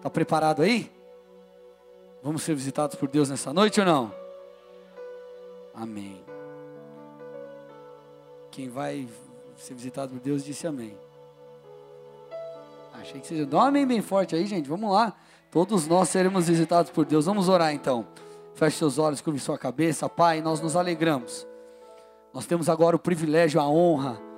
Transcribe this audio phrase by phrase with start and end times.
[0.00, 0.90] Está preparado aí?
[2.22, 4.10] Vamos ser visitados por Deus nessa noite ou não?
[5.74, 6.24] Amém.
[8.50, 9.06] Quem vai
[9.58, 10.96] ser visitado por Deus disse amém.
[12.94, 13.46] Achei que vocês.
[13.46, 14.70] Dá um amém bem forte aí, gente.
[14.70, 15.14] Vamos lá.
[15.50, 17.26] Todos nós seremos visitados por Deus.
[17.26, 18.06] Vamos orar então.
[18.54, 20.08] Feche seus olhos, curve sua cabeça.
[20.08, 21.46] Pai, nós nos alegramos.
[22.32, 24.29] Nós temos agora o privilégio, a honra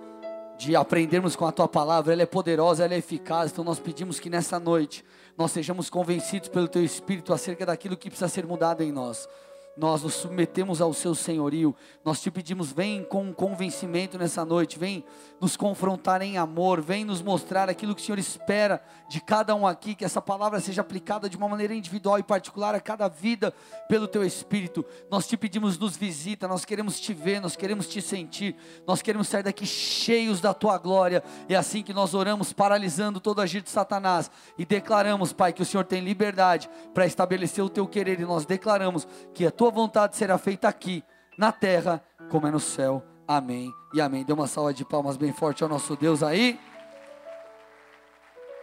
[0.62, 2.12] de aprendermos com a tua palavra.
[2.12, 3.50] Ela é poderosa, ela é eficaz.
[3.50, 5.04] Então nós pedimos que nessa noite
[5.36, 9.28] nós sejamos convencidos pelo teu espírito acerca daquilo que precisa ser mudado em nós
[9.76, 15.04] nós nos submetemos ao seu senhorio, nós te pedimos, vem com convencimento nessa noite, vem
[15.40, 19.66] nos confrontar em amor, vem nos mostrar aquilo que o Senhor espera de cada um
[19.66, 23.52] aqui, que essa palavra seja aplicada de uma maneira individual e particular a cada vida
[23.88, 24.84] pelo teu Espírito.
[25.10, 29.28] Nós te pedimos, nos visita, nós queremos te ver, nós queremos te sentir, nós queremos
[29.28, 31.22] sair daqui cheios da tua glória.
[31.48, 34.30] É assim que nós oramos, paralisando todo agir de Satanás.
[34.58, 38.20] E declaramos, Pai, que o Senhor tem liberdade para estabelecer o teu querer.
[38.20, 41.04] E nós declaramos que a tua vontade será feita aqui,
[41.38, 43.02] na terra, como é no céu.
[43.26, 44.24] Amém e amém.
[44.24, 46.58] Dê uma salva de palmas bem forte ao nosso Deus aí.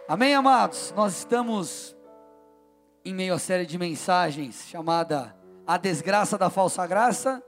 [0.08, 0.92] Amém, amados?
[0.96, 1.96] Nós estamos
[3.04, 5.34] em meio à série de mensagens chamada
[5.66, 7.42] A Desgraça da Falsa Graça.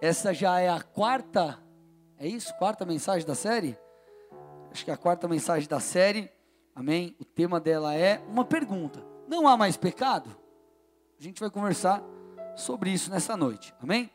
[0.00, 1.58] Essa já é a quarta,
[2.18, 2.54] é isso?
[2.58, 3.76] Quarta mensagem da série?
[4.70, 6.30] Acho que é a quarta mensagem da série.
[6.74, 7.16] Amém?
[7.18, 10.30] O tema dela é uma pergunta: Não há mais pecado?
[11.18, 12.02] A gente vai conversar
[12.56, 14.10] sobre isso nessa noite, amém?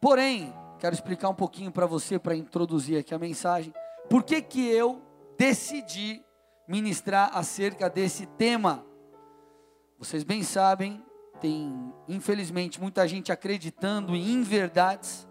[0.00, 3.72] Porém, quero explicar um pouquinho para você, para introduzir aqui a mensagem,
[4.08, 5.02] por que que eu
[5.38, 6.22] decidi
[6.66, 8.84] ministrar acerca desse tema.
[9.98, 11.04] Vocês bem sabem,
[11.40, 15.26] tem infelizmente muita gente acreditando em inverdades,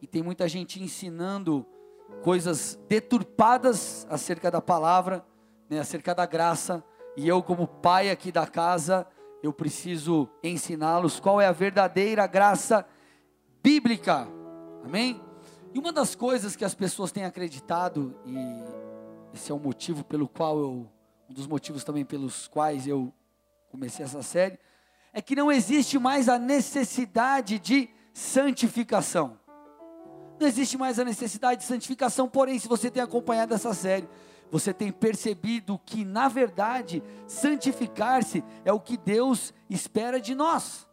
[0.00, 1.66] e tem muita gente ensinando
[2.22, 5.24] coisas deturpadas acerca da palavra,
[5.68, 6.82] né, acerca da graça,
[7.16, 9.06] e eu como pai aqui da casa,
[9.42, 12.86] eu preciso ensiná-los qual é a verdadeira graça
[13.62, 14.28] bíblica.
[14.84, 15.20] Amém?
[15.72, 18.36] E uma das coisas que as pessoas têm acreditado, e
[19.32, 20.90] esse é o motivo pelo qual eu,
[21.28, 23.12] um dos motivos também pelos quais eu
[23.70, 24.58] comecei essa série,
[25.12, 29.38] é que não existe mais a necessidade de santificação.
[30.40, 34.08] Não existe mais a necessidade de santificação, porém, se você tem acompanhado essa série,
[34.50, 40.88] você tem percebido que, na verdade, santificar-se é o que Deus espera de nós.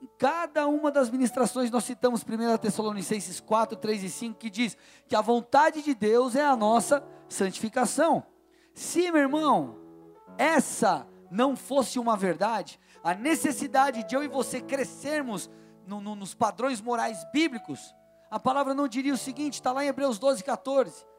[0.00, 4.76] Em cada uma das ministrações nós citamos 1 Tessalonicenses 4, 3 e 5, que diz
[5.08, 8.24] que a vontade de Deus é a nossa santificação.
[8.74, 9.78] Se, meu irmão,
[10.38, 15.50] essa não fosse uma verdade, a necessidade de eu e você crescermos
[15.86, 17.94] no, no, nos padrões morais bíblicos,
[18.30, 21.15] a palavra não diria o seguinte, está lá em Hebreus 12, 14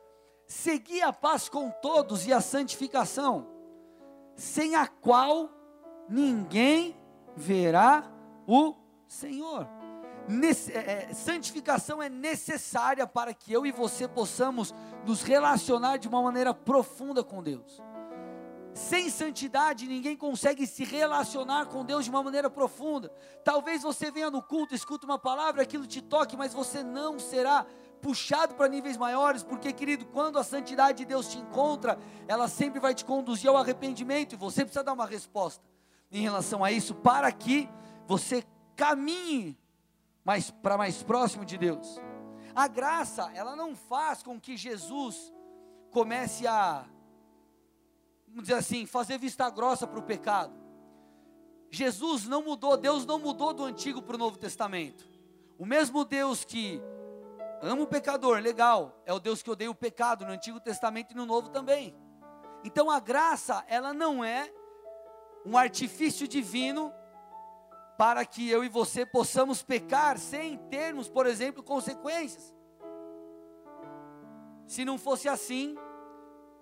[0.47, 3.45] Segui a paz com todos e a santificação,
[4.33, 5.49] sem a qual
[6.07, 6.95] ninguém
[7.35, 8.09] verá
[8.47, 8.73] o
[9.05, 9.67] Senhor.
[10.25, 14.73] Nesse, é, é, santificação é necessária para que eu e você possamos
[15.05, 17.81] nos relacionar de uma maneira profunda com Deus.
[18.73, 23.11] Sem santidade, ninguém consegue se relacionar com Deus de uma maneira profunda.
[23.43, 27.65] Talvez você venha no culto, escute uma palavra, aquilo te toque, mas você não será
[28.01, 31.97] puxado para níveis maiores, porque, querido, quando a santidade de Deus te encontra,
[32.27, 35.63] ela sempre vai te conduzir ao arrependimento, e você precisa dar uma resposta
[36.11, 37.69] em relação a isso, para que
[38.05, 38.43] você
[38.75, 39.57] caminhe
[40.23, 41.99] mais para mais próximo de Deus.
[42.55, 45.31] A graça, ela não faz com que Jesus
[45.91, 46.85] comece a,
[48.27, 50.53] vamos dizer assim, fazer vista grossa para o pecado.
[51.69, 55.07] Jesus não mudou, Deus não mudou do Antigo para o Novo Testamento.
[55.57, 56.81] O mesmo Deus que
[57.61, 59.01] Amo o pecador, legal.
[59.05, 61.95] É o Deus que odeia o pecado no Antigo Testamento e no Novo também.
[62.63, 64.51] Então a graça, ela não é
[65.45, 66.93] um artifício divino
[67.97, 72.53] para que eu e você possamos pecar sem termos, por exemplo, consequências.
[74.67, 75.75] Se não fosse assim,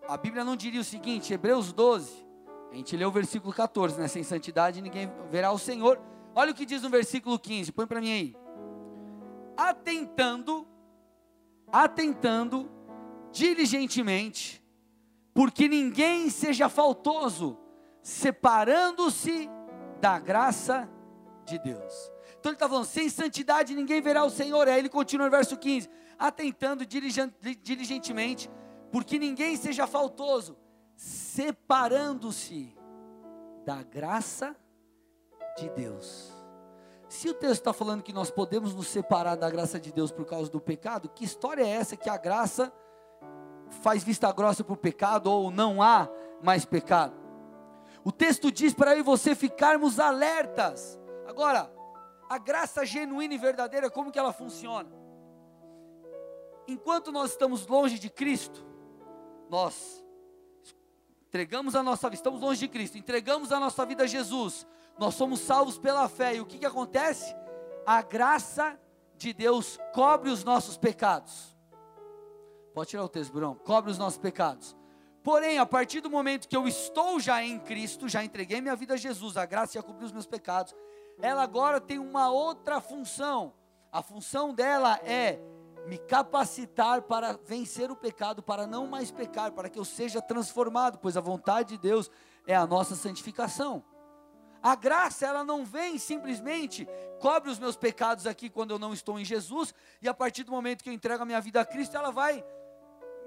[0.07, 2.25] a Bíblia não diria o seguinte, Hebreus 12,
[2.71, 4.07] a gente leu o versículo 14, né?
[4.07, 5.99] Sem santidade ninguém verá o Senhor.
[6.33, 8.35] Olha o que diz no versículo 15, põe para mim aí.
[9.57, 10.67] Atentando
[11.83, 12.71] atentando
[13.31, 14.63] diligentemente,
[15.33, 17.57] porque ninguém seja faltoso,
[18.01, 19.49] separando-se
[19.99, 20.89] da graça
[21.43, 22.11] de Deus.
[22.39, 24.67] Então ele está falando, sem santidade ninguém verá o Senhor.
[24.69, 28.49] Aí ele continua no verso 15: atentando diligentemente,
[28.89, 30.57] porque ninguém seja faltoso,
[30.95, 32.73] separando-se
[33.65, 34.55] da graça
[35.57, 36.34] de Deus.
[37.15, 40.25] Se o texto está falando que nós podemos nos separar da graça de Deus por
[40.25, 42.73] causa do pecado, que história é essa que a graça
[43.81, 46.09] faz vista grossa para o pecado ou não há
[46.43, 47.15] mais pecado?
[48.03, 50.99] O texto diz para eu e você ficarmos alertas.
[51.25, 51.71] Agora,
[52.29, 54.91] a graça genuína e verdadeira, como que ela funciona?
[56.67, 58.65] Enquanto nós estamos longe de Cristo,
[59.49, 60.05] nós
[61.29, 65.15] entregamos a nossa vida, estamos longe de Cristo, entregamos a nossa vida a Jesus, nós
[65.15, 67.35] somos salvos pela fé, e o que, que acontece?
[67.85, 68.79] A graça
[69.17, 71.55] de Deus cobre os nossos pecados.
[72.73, 73.55] Pode tirar o texto, Bruno.
[73.55, 74.75] Cobre os nossos pecados.
[75.23, 78.93] Porém, a partir do momento que eu estou já em Cristo, já entreguei minha vida
[78.93, 80.75] a Jesus, a graça já cobriu os meus pecados,
[81.21, 83.53] ela agora tem uma outra função.
[83.91, 85.39] A função dela é
[85.87, 90.99] me capacitar para vencer o pecado, para não mais pecar, para que eu seja transformado,
[90.99, 92.11] pois a vontade de Deus
[92.45, 93.83] é a nossa santificação.
[94.65, 96.87] A graça, ela não vem simplesmente,
[97.19, 99.71] cobre os meus pecados aqui quando eu não estou em Jesus,
[100.01, 102.43] e a partir do momento que eu entrego a minha vida a Cristo, ela vai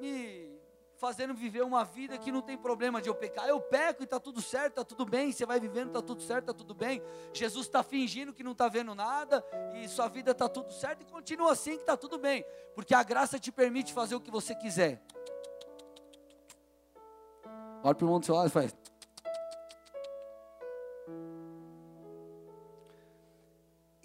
[0.00, 0.58] me
[0.96, 3.48] fazendo viver uma vida que não tem problema de eu pecar.
[3.48, 5.30] Eu peco e está tudo certo, está tudo bem.
[5.30, 7.00] Você vai vivendo, está tudo certo, está tudo bem.
[7.32, 9.44] Jesus está fingindo que não está vendo nada
[9.76, 12.44] e sua vida está tudo certo e continua assim que está tudo bem,
[12.74, 15.00] porque a graça te permite fazer o que você quiser.
[17.84, 18.87] Olha para o mundo do seu lado e faz.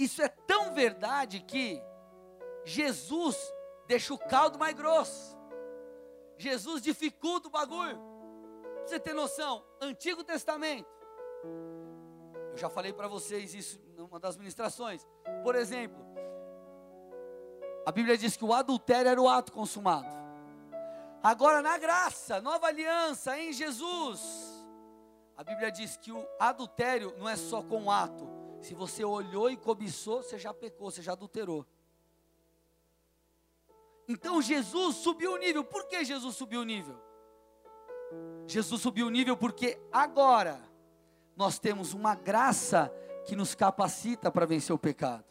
[0.04, 1.82] Isso é tão verdade que
[2.66, 3.38] Jesus
[3.88, 5.38] deixa o caldo mais grosso.
[6.38, 7.98] Jesus dificulta o bagulho.
[8.76, 10.90] Pra você ter noção, Antigo Testamento.
[12.52, 15.08] Eu já falei para vocês isso numa das ministrações.
[15.42, 16.06] Por exemplo,
[17.86, 20.14] a Bíblia diz que o adultério era o ato consumado.
[21.24, 24.22] Agora, na graça, nova aliança em Jesus,
[25.38, 28.43] a Bíblia diz que o adultério não é só com o ato.
[28.64, 31.66] Se você olhou e cobiçou, você já pecou, você já adulterou.
[34.08, 35.66] Então Jesus subiu o nível.
[35.66, 36.98] Por que Jesus subiu o nível?
[38.48, 40.62] Jesus subiu o nível porque agora
[41.36, 42.90] nós temos uma graça
[43.26, 45.26] que nos capacita para vencer o pecado.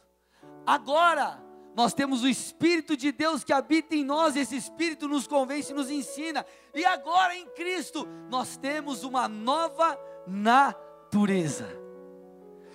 [0.67, 1.43] Agora
[1.75, 5.89] nós temos o Espírito de Deus que habita em nós, esse Espírito nos convence, nos
[5.89, 6.45] ensina.
[6.75, 11.82] E agora em Cristo nós temos uma nova natureza.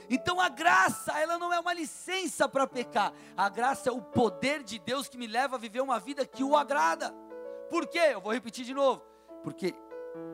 [0.10, 3.14] Então a graça, ela não é uma licença para pecar.
[3.36, 6.44] A graça é o poder de Deus que me leva a viver uma vida que
[6.44, 7.14] o agrada.
[7.70, 8.10] Por quê?
[8.12, 9.04] Eu vou repetir de novo.
[9.44, 9.76] Porque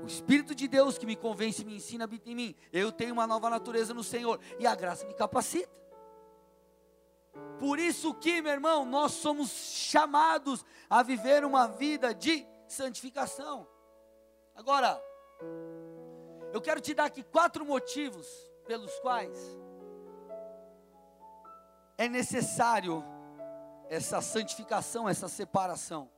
[0.03, 2.55] o Espírito de Deus que me convence e me ensina habita em mim.
[2.71, 5.71] Eu tenho uma nova natureza no Senhor e a graça me capacita.
[7.57, 13.67] Por isso que, meu irmão, nós somos chamados a viver uma vida de santificação.
[14.53, 15.01] Agora,
[16.53, 18.27] eu quero te dar aqui quatro motivos
[18.67, 19.62] pelos quais
[21.97, 23.03] é necessário
[23.89, 26.09] essa santificação, essa separação.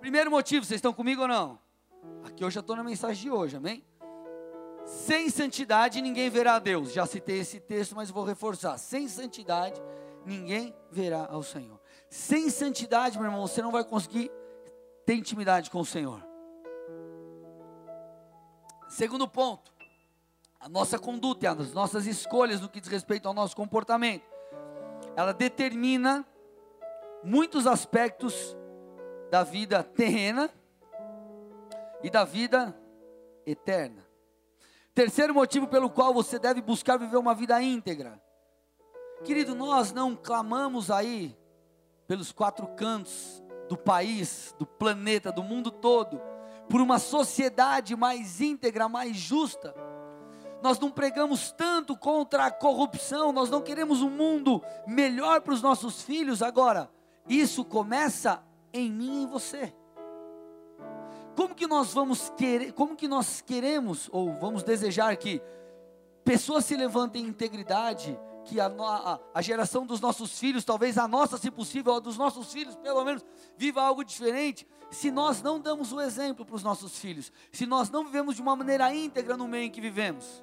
[0.00, 1.58] Primeiro motivo, vocês estão comigo ou não?
[2.24, 3.84] Aqui eu já estou na mensagem de hoje, amém?
[4.84, 6.92] Sem santidade ninguém verá a Deus.
[6.92, 8.78] Já citei esse texto, mas vou reforçar.
[8.78, 9.80] Sem santidade
[10.24, 11.78] ninguém verá ao Senhor.
[12.08, 14.30] Sem santidade, meu irmão, você não vai conseguir
[15.04, 16.26] ter intimidade com o Senhor.
[18.88, 19.72] Segundo ponto,
[20.60, 24.24] a nossa conduta, as nossas escolhas no que diz respeito ao nosso comportamento,
[25.14, 26.26] ela determina
[27.22, 28.56] muitos aspectos
[29.30, 30.50] da vida terrena
[32.02, 32.76] e da vida
[33.46, 34.06] eterna.
[34.94, 38.20] Terceiro motivo pelo qual você deve buscar viver uma vida íntegra.
[39.24, 41.36] Querido, nós não clamamos aí
[42.06, 46.20] pelos quatro cantos do país, do planeta, do mundo todo,
[46.68, 49.74] por uma sociedade mais íntegra, mais justa
[50.62, 55.62] nós não pregamos tanto contra a corrupção, nós não queremos um mundo melhor para os
[55.62, 56.42] nossos filhos.
[56.42, 56.90] Agora,
[57.28, 59.72] isso começa em mim e em você.
[61.36, 65.40] Como que nós vamos querer, como que nós queremos ou vamos desejar que
[66.24, 71.06] pessoas se levantem em integridade, que a, a, a, geração dos nossos filhos, talvez a
[71.06, 73.24] nossa, se possível, a dos nossos filhos, pelo menos,
[73.56, 77.90] viva algo diferente, se nós não damos o exemplo para os nossos filhos, se nós
[77.90, 80.42] não vivemos de uma maneira íntegra no meio em que vivemos.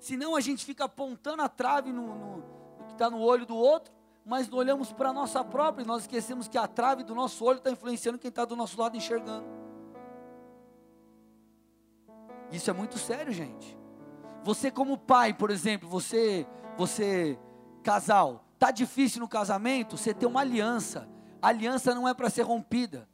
[0.00, 3.54] Senão a gente fica apontando a trave no, no, no que está no olho do
[3.54, 3.92] outro,
[4.24, 7.44] mas não olhamos para a nossa própria e nós esquecemos que a trave do nosso
[7.44, 9.46] olho está influenciando quem está do nosso lado enxergando.
[12.50, 13.78] Isso é muito sério, gente.
[14.42, 16.46] Você como pai, por exemplo, você,
[16.78, 17.38] você
[17.82, 21.06] casal, tá difícil no casamento, você tem uma aliança.
[21.42, 23.06] A aliança não é para ser rompida.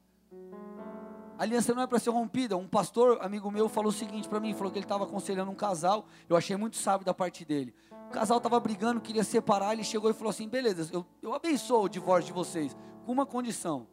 [1.39, 2.57] A aliança não é para ser rompida.
[2.57, 5.55] Um pastor, amigo meu, falou o seguinte para mim: falou que ele estava aconselhando um
[5.55, 6.07] casal.
[6.29, 7.75] Eu achei muito sábio da parte dele.
[8.09, 9.73] O casal estava brigando, queria separar.
[9.73, 13.27] Ele chegou e falou assim: beleza, eu, eu abençoo o divórcio de vocês, com uma
[13.27, 13.87] condição.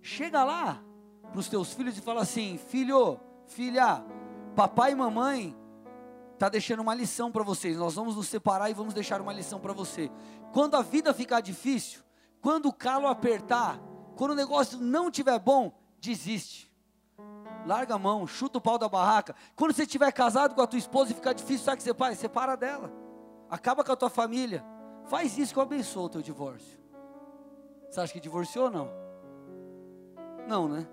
[0.00, 0.82] Chega lá,
[1.30, 4.04] para os teus filhos e fala assim: filho, filha,
[4.56, 5.56] papai e mamãe
[6.38, 7.76] tá deixando uma lição para vocês.
[7.76, 10.10] Nós vamos nos separar e vamos deixar uma lição para você.
[10.52, 12.02] Quando a vida ficar difícil,
[12.40, 13.80] quando o calo apertar,
[14.16, 16.71] quando o negócio não estiver bom, desiste.
[17.64, 19.34] Larga a mão, chuta o pau da barraca.
[19.54, 21.94] Quando você estiver casado com a tua esposa e ficar difícil, sabe o que você
[21.94, 22.18] faz?
[22.18, 22.92] Separa dela.
[23.48, 24.64] Acaba com a tua família.
[25.04, 26.80] Faz isso que eu abençoo o teu divórcio.
[27.88, 28.90] Você acha que divorciou ou não?
[30.48, 30.86] Não, né?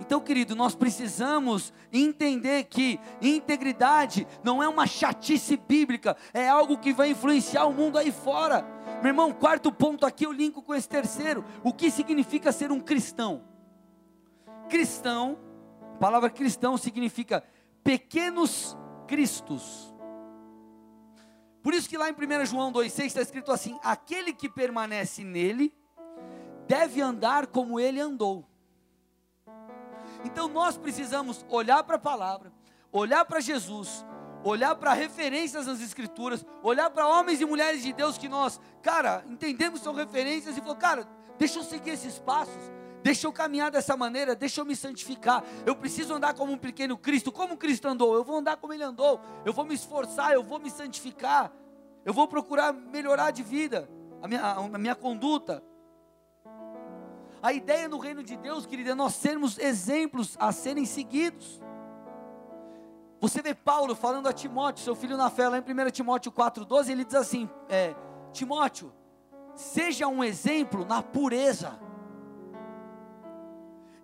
[0.00, 6.92] Então, querido, nós precisamos entender que integridade não é uma chatice bíblica, é algo que
[6.92, 8.66] vai influenciar o mundo aí fora.
[9.00, 11.44] Meu irmão, quarto ponto aqui eu linko com esse terceiro.
[11.62, 13.53] O que significa ser um cristão?
[14.68, 15.38] Cristão,
[15.94, 17.44] a palavra cristão significa
[17.82, 19.94] pequenos cristos.
[21.62, 25.74] Por isso que lá em 1 João 2,6 está escrito assim: aquele que permanece nele
[26.66, 28.44] deve andar como ele andou.
[30.24, 32.52] Então nós precisamos olhar para a palavra,
[32.90, 34.04] olhar para Jesus,
[34.42, 39.24] olhar para referências nas escrituras, olhar para homens e mulheres de Deus que nós, cara,
[39.28, 42.62] entendemos são referências e falar, cara, deixa eu seguir esses passos.
[43.04, 45.44] Deixa eu caminhar dessa maneira, deixa eu me santificar.
[45.66, 47.30] Eu preciso andar como um pequeno Cristo.
[47.30, 48.14] Como Cristo andou?
[48.14, 49.20] Eu vou andar como ele andou.
[49.44, 51.52] Eu vou me esforçar, eu vou me santificar.
[52.02, 53.90] Eu vou procurar melhorar de vida,
[54.22, 55.62] a minha, a minha conduta.
[57.42, 61.60] A ideia no reino de Deus, querida, é nós sermos exemplos a serem seguidos.
[63.20, 66.88] Você vê Paulo falando a Timóteo, seu filho na fé, lá em 1 Timóteo 4,12,
[66.88, 67.94] ele diz assim: é,
[68.32, 68.94] Timóteo,
[69.54, 71.83] seja um exemplo na pureza.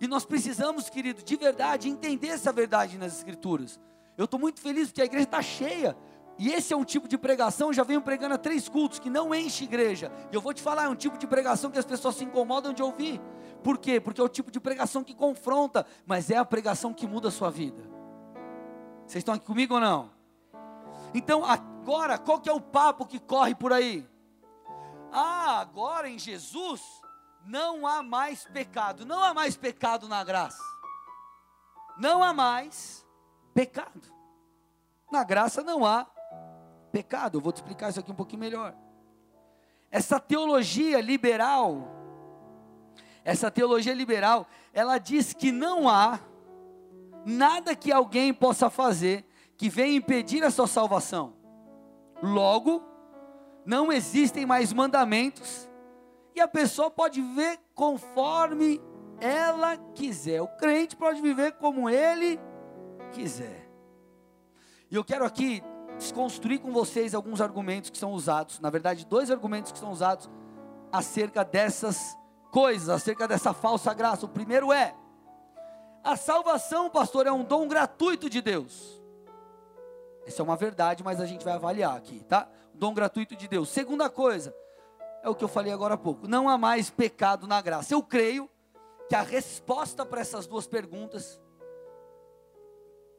[0.00, 3.78] E nós precisamos, querido, de verdade, entender essa verdade nas Escrituras.
[4.16, 5.96] Eu estou muito feliz porque a igreja está cheia.
[6.38, 9.10] E esse é um tipo de pregação, eu já venho pregando há três cultos, que
[9.10, 10.10] não enche igreja.
[10.32, 12.72] E eu vou te falar, é um tipo de pregação que as pessoas se incomodam
[12.72, 13.20] de ouvir.
[13.62, 14.00] Por quê?
[14.00, 17.30] Porque é o tipo de pregação que confronta, mas é a pregação que muda a
[17.30, 17.82] sua vida.
[19.06, 20.10] Vocês estão aqui comigo ou não?
[21.12, 24.08] Então, agora, qual que é o papo que corre por aí?
[25.12, 26.99] Ah, agora em Jesus
[27.44, 29.04] não há mais pecado.
[29.04, 30.62] Não há mais pecado na graça.
[31.98, 33.06] Não há mais
[33.54, 34.12] pecado.
[35.10, 36.06] Na graça não há
[36.92, 37.38] pecado.
[37.38, 38.74] Eu vou te explicar isso aqui um pouquinho melhor.
[39.90, 41.88] Essa teologia liberal,
[43.24, 46.20] essa teologia liberal, ela diz que não há
[47.26, 51.34] nada que alguém possa fazer que venha impedir a sua salvação.
[52.22, 52.82] Logo,
[53.66, 55.69] não existem mais mandamentos
[56.34, 58.80] e a pessoa pode viver conforme
[59.20, 60.40] ela quiser.
[60.40, 62.40] O crente pode viver como ele
[63.12, 63.68] quiser.
[64.90, 65.62] E eu quero aqui
[65.98, 70.28] desconstruir com vocês alguns argumentos que são usados, na verdade, dois argumentos que são usados
[70.90, 72.16] acerca dessas
[72.50, 74.26] coisas, acerca dessa falsa graça.
[74.26, 74.94] O primeiro é:
[76.02, 79.00] a salvação, pastor, é um dom gratuito de Deus.
[80.26, 82.48] Essa é uma verdade, mas a gente vai avaliar aqui, tá?
[82.74, 83.68] Dom gratuito de Deus.
[83.68, 84.54] Segunda coisa,
[85.22, 87.94] é o que eu falei agora há pouco: não há mais pecado na graça.
[87.94, 88.48] Eu creio
[89.08, 91.40] que a resposta para essas duas perguntas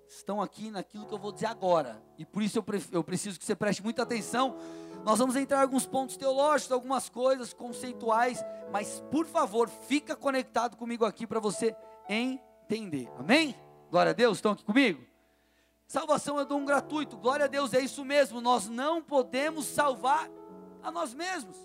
[0.08, 2.02] estão aqui naquilo que eu vou dizer agora.
[2.18, 4.56] E por isso eu, eu preciso que você preste muita atenção.
[5.04, 10.78] Nós vamos entrar em alguns pontos teológicos, algumas coisas conceituais, mas por favor, fica conectado
[10.78, 11.76] comigo aqui para você
[12.08, 13.10] entender.
[13.18, 13.56] Amém?
[13.90, 15.04] Glória a Deus, estão aqui comigo?
[15.88, 17.18] Salvação é dom gratuito.
[17.18, 18.40] Glória a Deus, é isso mesmo.
[18.40, 20.30] Nós não podemos salvar
[20.82, 21.58] a nós mesmos.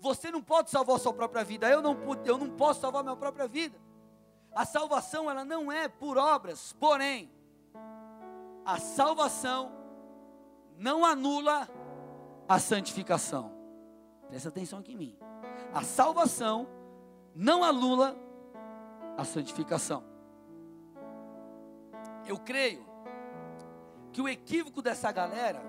[0.00, 1.68] Você não pode salvar sua própria vida.
[1.68, 3.78] Eu não, eu não posso salvar minha própria vida.
[4.52, 7.30] A salvação ela não é por obras, porém
[8.64, 9.72] a salvação
[10.76, 11.68] não anula
[12.48, 13.52] a santificação.
[14.28, 15.18] Presta atenção aqui em mim.
[15.72, 16.68] A salvação
[17.34, 18.16] não anula
[19.16, 20.04] a santificação.
[22.26, 22.86] Eu creio
[24.12, 25.62] que o equívoco dessa galera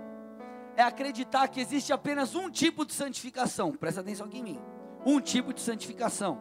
[0.76, 3.72] é acreditar que existe apenas um tipo de santificação.
[3.72, 4.62] Presta atenção aqui em mim.
[5.06, 6.40] Um tipo de santificação.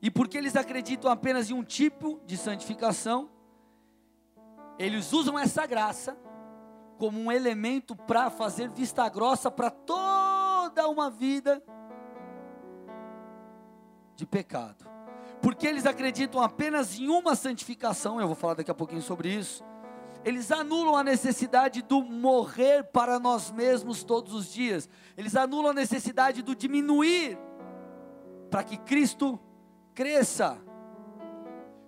[0.00, 3.30] E porque eles acreditam apenas em um tipo de santificação,
[4.78, 6.16] eles usam essa graça
[6.98, 11.62] como um elemento para fazer vista grossa para toda uma vida
[14.14, 14.84] de pecado.
[15.40, 19.64] Porque eles acreditam apenas em uma santificação, eu vou falar daqui a pouquinho sobre isso.
[20.24, 24.88] Eles anulam a necessidade do morrer para nós mesmos todos os dias.
[25.16, 27.38] Eles anulam a necessidade do diminuir
[28.50, 29.38] para que Cristo
[29.94, 30.58] cresça.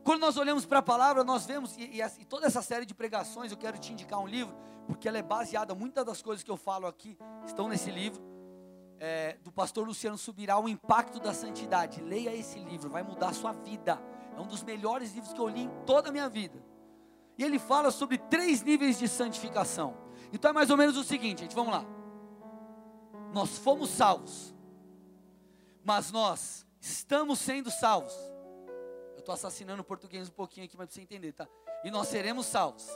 [0.04, 2.94] Quando nós olhamos para a palavra, nós vemos, e, e, e, toda essa série de
[2.94, 4.54] pregações, eu quero te indicar um livro,
[4.86, 8.22] porque ela é baseada, muitas das coisas que eu falo aqui estão nesse livro.
[8.98, 12.00] é, do pastor Luciano Subirá, O Impacto da Santidade.
[12.00, 14.00] Leia esse livro, vai mudar a sua vida.
[14.34, 16.62] É um dos melhores livros que eu li em toda a minha vida.
[17.38, 19.96] E ele fala sobre três níveis de santificação.
[20.32, 21.84] Então é mais ou menos o seguinte, gente, vamos lá.
[23.32, 24.54] Nós fomos salvos,
[25.84, 28.14] mas nós estamos sendo salvos.
[29.14, 31.46] Eu estou assassinando o português um pouquinho aqui, mas para você entender, tá?
[31.84, 32.88] E nós seremos salvos.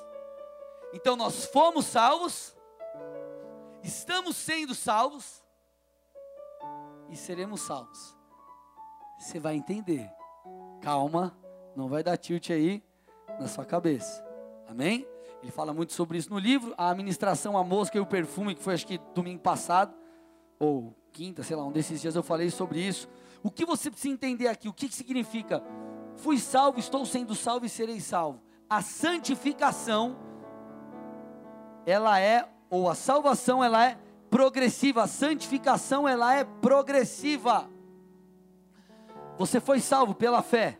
[0.92, 2.56] Então nós fomos salvos,
[3.82, 5.42] estamos sendo salvos
[7.10, 8.16] e seremos salvos.
[9.18, 10.10] Você vai entender.
[10.80, 11.36] Calma,
[11.76, 12.82] não vai dar tilt aí
[13.38, 14.29] na sua cabeça.
[14.70, 15.04] Amém?
[15.42, 16.72] Ele fala muito sobre isso no livro.
[16.78, 19.92] A administração, a mosca e o perfume, que foi acho que domingo passado,
[20.60, 23.08] ou quinta, sei lá, um desses dias eu falei sobre isso.
[23.42, 24.68] O que você precisa entender aqui?
[24.68, 25.60] O que, que significa?
[26.14, 28.40] Fui salvo, estou sendo salvo e serei salvo.
[28.68, 30.16] A santificação,
[31.84, 33.98] ela é, ou a salvação, ela é
[34.30, 35.02] progressiva.
[35.02, 37.68] A santificação, ela é progressiva.
[39.36, 40.79] Você foi salvo pela fé.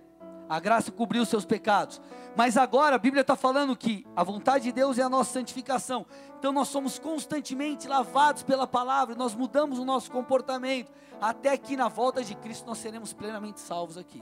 [0.51, 2.01] A graça cobriu os seus pecados.
[2.35, 6.05] Mas agora a Bíblia está falando que a vontade de Deus é a nossa santificação.
[6.41, 10.91] Então nós somos constantemente lavados pela palavra, nós mudamos o nosso comportamento,
[11.21, 14.21] até que na volta de Cristo nós seremos plenamente salvos aqui.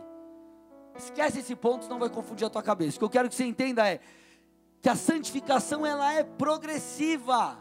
[0.98, 2.96] Esquece esse ponto, senão vai confundir a tua cabeça.
[2.96, 3.98] O que eu quero que você entenda é
[4.82, 7.56] que a santificação ela é progressiva.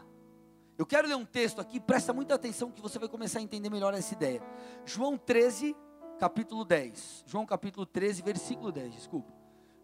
[0.77, 3.69] Eu quero ler um texto aqui, presta muita atenção que você vai começar a entender
[3.69, 4.43] melhor essa ideia.
[4.86, 5.74] João 13,
[6.17, 7.24] capítulo 10.
[7.25, 9.31] João capítulo 13, versículo 10, desculpa.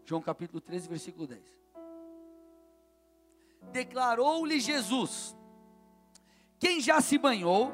[0.04, 1.42] João capítulo 13, versículo 10.
[3.72, 5.36] Declarou-lhe Jesus:
[6.58, 7.72] Quem já se banhou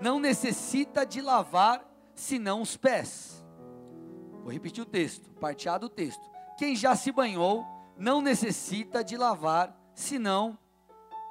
[0.00, 1.84] não necessita de lavar
[2.14, 3.44] senão os pés.
[4.42, 6.22] Vou repetir o texto, parteado o texto.
[6.56, 10.58] Quem já se banhou não necessita de lavar senão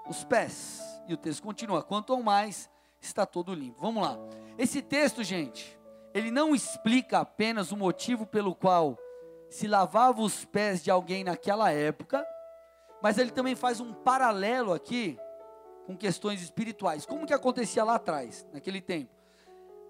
[0.08, 0.82] os pés.
[1.08, 3.82] E o texto continua: quanto ao mais está todo limpo.
[3.82, 4.18] Vamos lá.
[4.58, 5.78] Esse texto, gente,
[6.16, 8.98] ele não explica apenas o motivo pelo qual
[9.50, 12.26] se lavava os pés de alguém naquela época,
[13.04, 15.20] mas ele também faz um paralelo aqui
[15.86, 17.06] com questões espirituais.
[17.06, 19.14] Como que acontecia lá atrás, naquele tempo?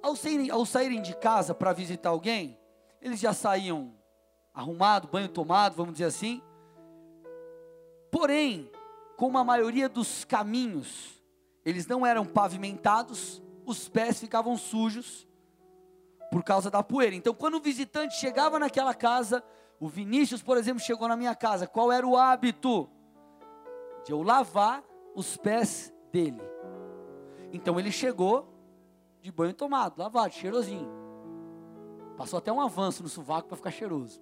[0.01, 2.57] Ao saírem, ao saírem de casa para visitar alguém,
[2.99, 3.93] eles já saíam
[4.51, 6.41] arrumado, banho tomado, vamos dizer assim.
[8.09, 8.71] Porém,
[9.15, 11.23] como a maioria dos caminhos,
[11.63, 15.27] eles não eram pavimentados, os pés ficavam sujos
[16.35, 17.15] por causa da poeira.
[17.15, 19.41] Então, quando o visitante chegava naquela casa,
[19.79, 22.89] o Vinícius, por exemplo, chegou na minha casa, qual era o hábito?
[24.03, 24.83] De eu lavar
[25.15, 26.41] os pés dele.
[27.53, 28.53] Então ele chegou
[29.21, 30.89] de banho tomado, lavado, cheirosinho.
[32.17, 34.21] Passou até um avanço no sovaco para ficar cheiroso.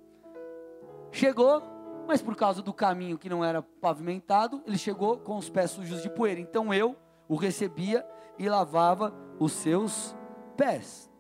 [1.12, 1.63] Chegou,
[2.08, 6.04] mas por causa do caminho que não era pavimentado, ele chegou com os pés sujos
[6.04, 6.39] de poeira.
[6.39, 6.95] Então eu
[7.28, 10.15] o recebia e lavava os seus
[10.56, 11.12] pés.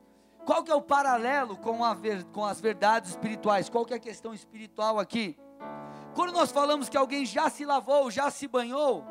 [0.45, 1.95] Qual que é o paralelo com, a,
[2.31, 3.69] com as verdades espirituais?
[3.69, 5.37] Qual que é a questão espiritual aqui?
[6.13, 9.05] Quando nós falamos que alguém já se lavou, já se banhou,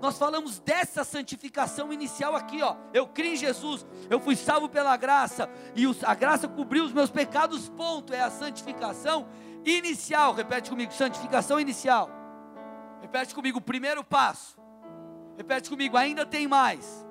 [0.00, 2.76] nós falamos dessa santificação inicial aqui, ó.
[2.92, 7.10] Eu criei em Jesus, eu fui salvo pela graça, e a graça cobriu os meus
[7.10, 8.12] pecados, ponto.
[8.12, 9.28] É a santificação
[9.64, 10.34] inicial.
[10.34, 12.10] Repete comigo, santificação inicial.
[13.00, 14.56] Repete comigo, primeiro passo.
[15.36, 17.06] Repete comigo, ainda tem mais.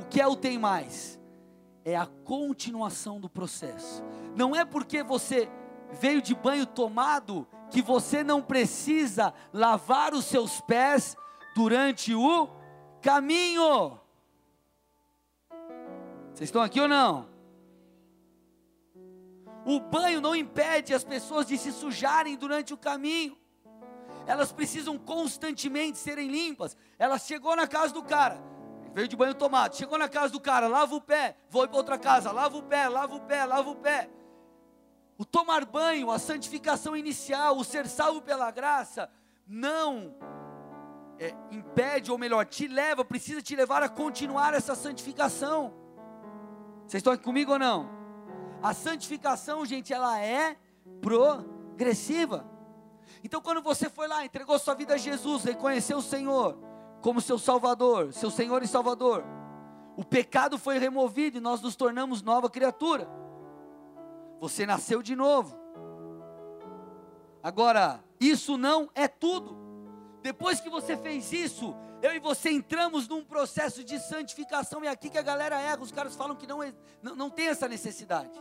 [0.00, 1.20] O que é o tem mais?
[1.84, 4.02] É a continuação do processo.
[4.34, 5.48] Não é porque você
[5.92, 11.16] veio de banho tomado que você não precisa lavar os seus pés
[11.54, 12.48] durante o
[13.00, 13.98] caminho.
[16.32, 17.28] Vocês estão aqui ou não?
[19.64, 23.36] O banho não impede as pessoas de se sujarem durante o caminho.
[24.26, 26.76] Elas precisam constantemente serem limpas.
[26.98, 28.42] Ela chegou na casa do cara,
[28.94, 31.98] veio de banho tomado, chegou na casa do cara, lava o pé, vou para outra
[31.98, 34.10] casa, lava o pé, lava o pé, lava o pé.
[35.18, 39.10] O tomar banho, a santificação inicial, o ser salvo pela graça,
[39.46, 40.14] não
[41.18, 45.72] é, impede, ou melhor, te leva, precisa te levar a continuar essa santificação.
[46.86, 47.88] Vocês estão aqui comigo ou não?
[48.62, 50.56] A santificação, gente, ela é
[51.00, 52.44] progressiva.
[53.24, 56.58] Então, quando você foi lá, entregou sua vida a Jesus, reconheceu o Senhor,
[57.02, 59.24] como seu Salvador, seu Senhor e Salvador.
[59.96, 63.06] O pecado foi removido e nós nos tornamos nova criatura.
[64.40, 65.58] Você nasceu de novo.
[67.42, 69.58] Agora, isso não é tudo.
[70.22, 74.82] Depois que você fez isso, eu e você entramos num processo de santificação.
[74.84, 77.30] E é aqui que a galera erra, os caras falam que não, é, não, não
[77.30, 78.40] tem essa necessidade.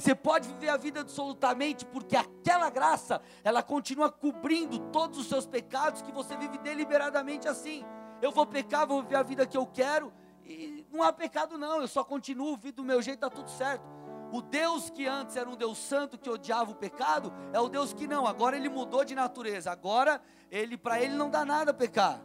[0.00, 5.46] Você pode viver a vida absolutamente, porque aquela graça, ela continua cobrindo todos os seus
[5.46, 7.84] pecados, que você vive deliberadamente assim.
[8.22, 10.10] Eu vou pecar, vou viver a vida que eu quero,
[10.42, 13.84] e não há pecado não, eu só continuo, vivo do meu jeito, está tudo certo.
[14.32, 17.92] O Deus que antes era um Deus santo que odiava o pecado, é o Deus
[17.92, 19.70] que não, agora ele mudou de natureza.
[19.70, 22.22] Agora ele para ele não dá nada pecar.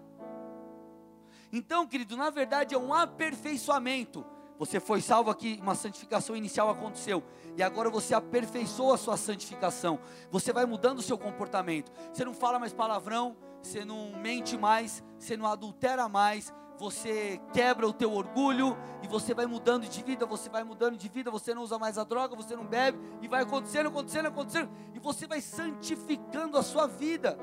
[1.51, 4.25] Então, querido, na verdade é um aperfeiçoamento.
[4.57, 7.23] Você foi salvo aqui, uma santificação inicial aconteceu.
[7.57, 9.99] E agora você aperfeiçoa a sua santificação.
[10.31, 11.91] Você vai mudando o seu comportamento.
[12.13, 17.87] Você não fala mais palavrão, você não mente mais, você não adultera mais, você quebra
[17.87, 21.53] o teu orgulho e você vai mudando de vida, você vai mudando de vida, você
[21.53, 25.25] não usa mais a droga, você não bebe e vai acontecendo, acontecendo, acontecendo e você
[25.25, 27.37] vai santificando a sua vida.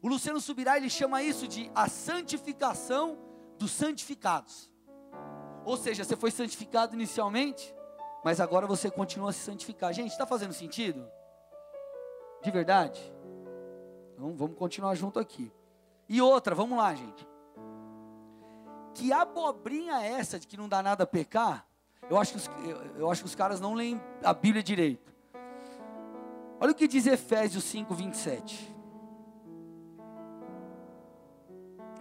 [0.00, 3.18] O Luciano Subirá ele chama isso de a santificação
[3.58, 4.71] dos santificados.
[5.64, 7.74] Ou seja, você foi santificado inicialmente,
[8.24, 9.92] mas agora você continua a se santificar.
[9.92, 11.08] Gente, está fazendo sentido?
[12.42, 13.00] De verdade?
[14.14, 15.52] Então vamos continuar junto aqui.
[16.08, 17.26] E outra, vamos lá, gente.
[18.94, 21.66] Que abobrinha é essa de que não dá nada a pecar?
[22.10, 22.50] Eu acho que os,
[22.96, 25.12] eu, acho que os caras não leem a Bíblia direito.
[26.60, 28.76] Olha o que diz Efésios 5, 27.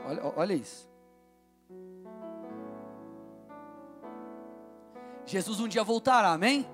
[0.05, 0.90] Olha, olha isso.
[5.25, 6.67] Jesus um dia voltará, amém?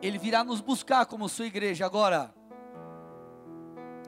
[0.00, 1.86] Ele virá nos buscar como sua igreja.
[1.86, 2.34] Agora,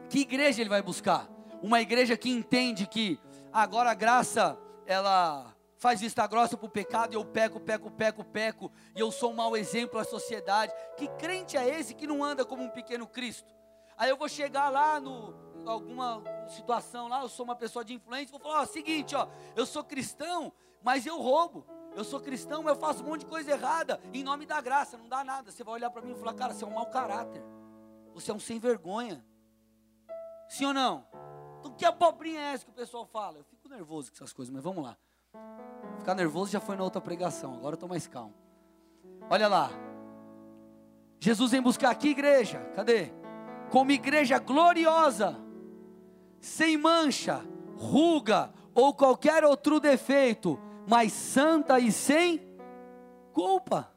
[0.08, 1.28] que igreja ele vai buscar?
[1.62, 3.18] Uma igreja que entende que
[3.52, 8.24] agora a graça, ela faz vista grossa para o pecado, e eu peco, peco, peco,
[8.24, 10.72] peco, e eu sou um mau exemplo à sociedade.
[10.96, 13.54] Que crente é esse que não anda como um pequeno Cristo?
[13.96, 15.34] Aí eu vou chegar lá no
[15.66, 19.64] alguma situação lá, eu sou uma pessoa de influência, vou falar, ó, seguinte, ó, eu
[19.64, 21.66] sou cristão, mas eu roubo.
[21.94, 24.96] Eu sou cristão, mas eu faço um monte de coisa errada em nome da graça,
[24.96, 25.50] não dá nada.
[25.50, 27.42] Você vai olhar para mim e falar, cara, você é um mau caráter.
[28.14, 29.24] Você é um sem vergonha.
[30.48, 31.06] Sim ou não?
[31.60, 33.38] Então, que abobrinha é essa que o pessoal fala?
[33.38, 34.96] Eu fico nervoso com essas coisas, mas vamos lá.
[35.98, 38.34] Ficar nervoso já foi na outra pregação, agora eu estou mais calmo.
[39.30, 39.70] Olha lá.
[41.18, 43.12] Jesus vem buscar aqui igreja, cadê?
[43.70, 45.40] Como igreja gloriosa,
[46.38, 47.42] sem mancha,
[47.78, 52.40] ruga ou qualquer outro defeito, mas santa e sem
[53.32, 53.90] culpa.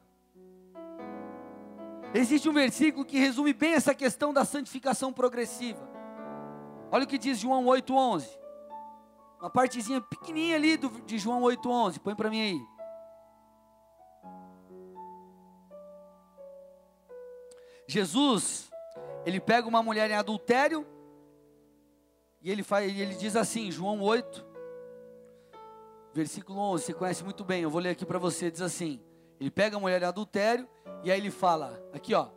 [2.14, 5.88] Existe um versículo que resume bem essa questão da santificação progressiva.
[6.90, 8.26] Olha o que diz João 8,11.
[9.38, 11.98] Uma partezinha pequenininha ali do, de João 8,11.
[12.00, 12.78] Põe para mim aí.
[17.86, 18.70] Jesus,
[19.24, 20.86] ele pega uma mulher em adultério
[22.40, 24.44] e ele, faz, ele diz assim, João 8,
[26.18, 29.00] versículo 11, você conhece muito bem, eu vou ler aqui para você, diz assim,
[29.38, 30.68] ele pega a mulher em adultério,
[31.04, 32.28] e aí ele fala, aqui ó,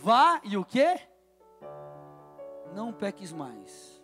[0.00, 0.96] vá e o que?
[2.72, 4.00] Não peques mais.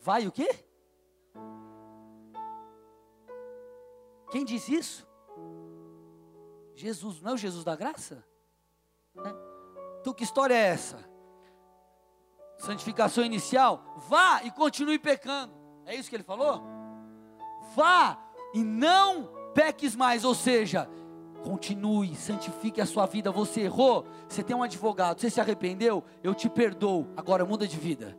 [0.00, 0.48] Vai o que?
[4.30, 5.06] Quem diz isso?
[6.74, 8.24] Jesus, não é o Jesus da graça?
[9.14, 9.34] É.
[10.00, 10.98] Então que história é essa?
[12.56, 15.52] Santificação inicial, vá e continue pecando.
[15.84, 16.72] É isso que ele falou?
[17.74, 18.18] vá
[18.52, 20.88] e não peques mais, ou seja,
[21.42, 23.30] continue, santifique a sua vida.
[23.30, 27.76] Você errou, você tem um advogado, você se arrependeu, eu te perdoo, agora muda de
[27.76, 28.16] vida.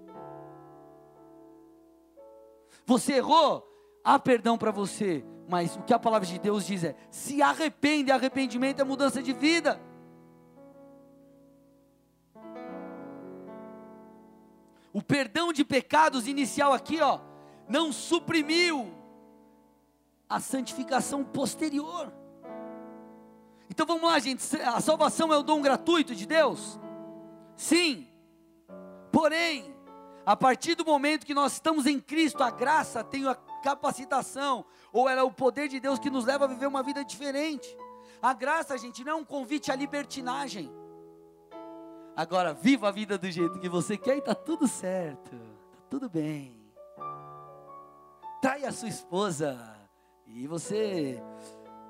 [2.86, 3.65] Você errou,
[4.04, 8.12] há perdão para você, mas o que a palavra de Deus diz é: se arrepende,
[8.12, 9.82] arrependimento é mudança de vida.
[14.91, 17.19] O perdão de pecados inicial aqui, ó,
[17.67, 19.03] não suprimiu
[20.34, 22.12] a santificação posterior.
[23.69, 24.43] Então vamos lá, gente.
[24.62, 26.80] A salvação é o dom gratuito de Deus?
[27.56, 28.08] Sim.
[29.12, 29.76] Porém,
[30.26, 35.08] a partir do momento que nós estamos em Cristo, a graça tem a capacitação, ou
[35.08, 37.78] ela é o poder de Deus que nos leva a viver uma vida diferente.
[38.19, 40.72] A graça, gente, não é um convite à libertinagem.
[42.15, 46.10] Agora, viva a vida do jeito que você quer e está tudo certo, está tudo
[46.10, 46.60] bem.
[48.41, 49.83] Trai a sua esposa,
[50.26, 51.22] e você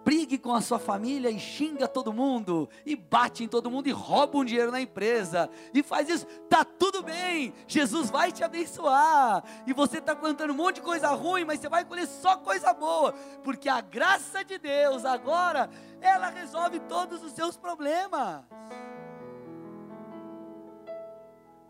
[0.04, 3.91] brigue com a sua família e xinga todo mundo, e bate em todo mundo, e
[3.91, 9.43] rouba um dinheiro na empresa, e faz isso, tá tudo bem, Jesus vai te abençoar,
[9.65, 12.74] e você está plantando um monte de coisa ruim, mas você vai colher só coisa
[12.74, 15.69] boa, porque a graça de Deus agora,
[16.02, 18.43] ela resolve todos os seus problemas.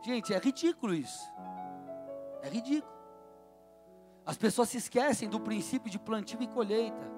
[0.03, 1.31] Gente, é ridículo isso,
[2.41, 2.92] é ridículo.
[4.25, 7.11] As pessoas se esquecem do princípio de plantio e colheita.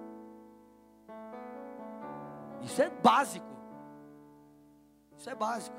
[2.61, 3.45] Isso é básico.
[5.17, 5.75] Isso é básico.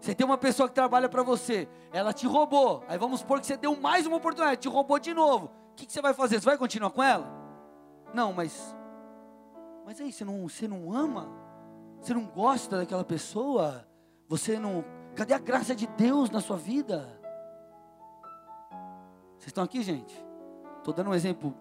[0.00, 2.82] Você tem uma pessoa que trabalha para você, ela te roubou.
[2.88, 5.46] Aí vamos supor que você deu mais uma oportunidade, te roubou de novo.
[5.70, 6.40] O que, que você vai fazer?
[6.40, 7.30] Você vai continuar com ela?
[8.12, 8.76] Não, mas.
[9.86, 11.28] Mas aí, você não, você não ama?
[12.00, 13.86] Você não gosta daquela pessoa?
[14.28, 14.84] Você não.
[15.14, 17.08] Cadê a graça de Deus na sua vida?
[19.38, 20.31] Vocês estão aqui, gente?
[20.82, 21.54] Estou dando um exemplo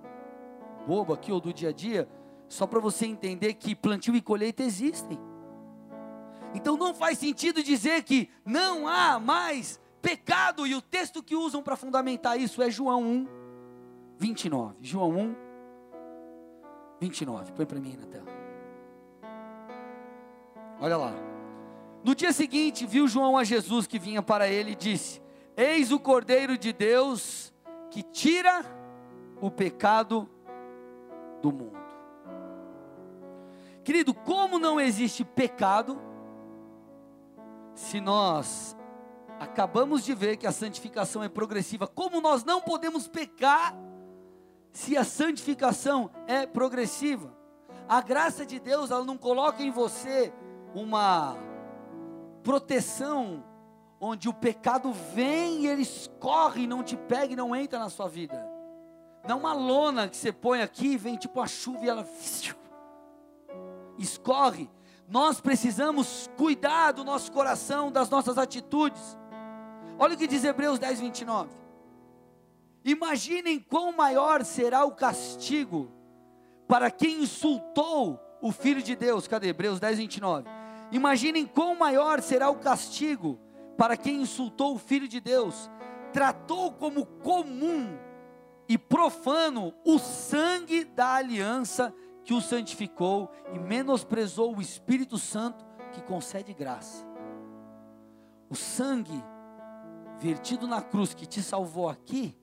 [0.88, 2.10] bobo aqui ou do dia a dia,
[2.48, 5.20] só para você entender que plantio e colheita existem.
[6.56, 11.62] Então não faz sentido dizer que não há mais pecado, e o texto que usam
[11.62, 13.28] para fundamentar isso é João 1,
[14.18, 14.76] 29.
[14.82, 15.36] João 1,
[17.00, 17.52] 29.
[17.52, 18.26] Põe para mim na tela.
[20.80, 21.14] Olha lá.
[22.04, 25.22] No dia seguinte, viu João a Jesus que vinha para ele e disse:
[25.56, 27.54] Eis o Cordeiro de Deus
[27.92, 28.81] que tira
[29.42, 30.30] o pecado
[31.42, 31.82] do mundo.
[33.84, 36.00] Querido, como não existe pecado,
[37.74, 38.78] se nós
[39.40, 43.76] acabamos de ver que a santificação é progressiva, como nós não podemos pecar
[44.72, 47.36] se a santificação é progressiva?
[47.90, 50.32] A graça de Deus, ela não coloca em você
[50.76, 51.36] uma
[52.44, 53.44] proteção
[54.00, 58.08] onde o pecado vem e ele escorre, não te pega e não entra na sua
[58.08, 58.51] vida.
[59.28, 62.08] Não uma lona que você põe aqui, vem tipo a chuva e ela
[63.98, 64.70] escorre.
[65.08, 69.18] Nós precisamos cuidar do nosso coração, das nossas atitudes.
[70.00, 71.50] Olha o que diz Hebreus 10, 29.
[72.84, 75.92] Imaginem quão maior será o castigo
[76.68, 79.28] para quem insultou o Filho de Deus.
[79.28, 79.50] Cadê?
[79.50, 80.50] Hebreus 10, 29.
[80.92, 83.40] Imaginem quão maior será o castigo
[83.78, 85.70] para quem insultou o Filho de Deus,
[86.14, 87.98] tratou como comum
[88.72, 96.02] e profano o sangue da aliança que o santificou e menosprezou o Espírito Santo que
[96.02, 97.06] concede graça.
[98.50, 99.22] O sangue
[100.20, 102.34] vertido na cruz que te salvou aqui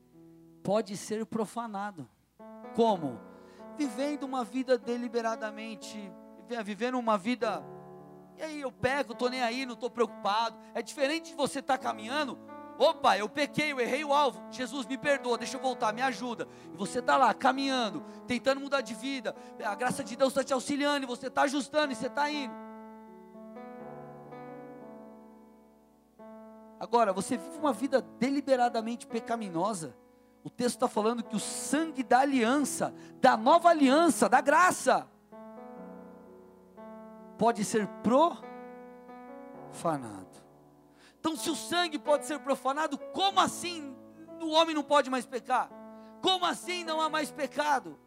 [0.63, 2.07] pode ser profanado.
[2.77, 3.19] Como?
[3.79, 6.13] Vivendo uma vida deliberadamente,
[6.63, 7.65] vivendo uma vida.
[8.37, 10.59] E aí eu peco, estou nem aí, não estou preocupado.
[10.75, 12.39] É diferente de você estar tá caminhando
[12.79, 14.41] Opa, eu pequei, eu errei o alvo.
[14.53, 16.47] Jesus, me perdoa, deixa eu voltar, me ajuda.
[16.73, 19.35] E você está lá caminhando, tentando mudar de vida.
[19.65, 22.55] A graça de Deus está te auxiliando, e você está ajustando, e você está indo.
[26.79, 29.97] Agora, você vive uma vida deliberadamente pecaminosa.
[30.45, 35.05] O texto está falando que o sangue da aliança, da nova aliança, da graça,
[37.37, 38.39] pode ser profanado.
[41.21, 43.97] Então, se o sangue pode ser profanado, como assim
[44.41, 45.71] o homem não pode mais pecar?
[46.23, 47.99] Como assim não há mais pecado?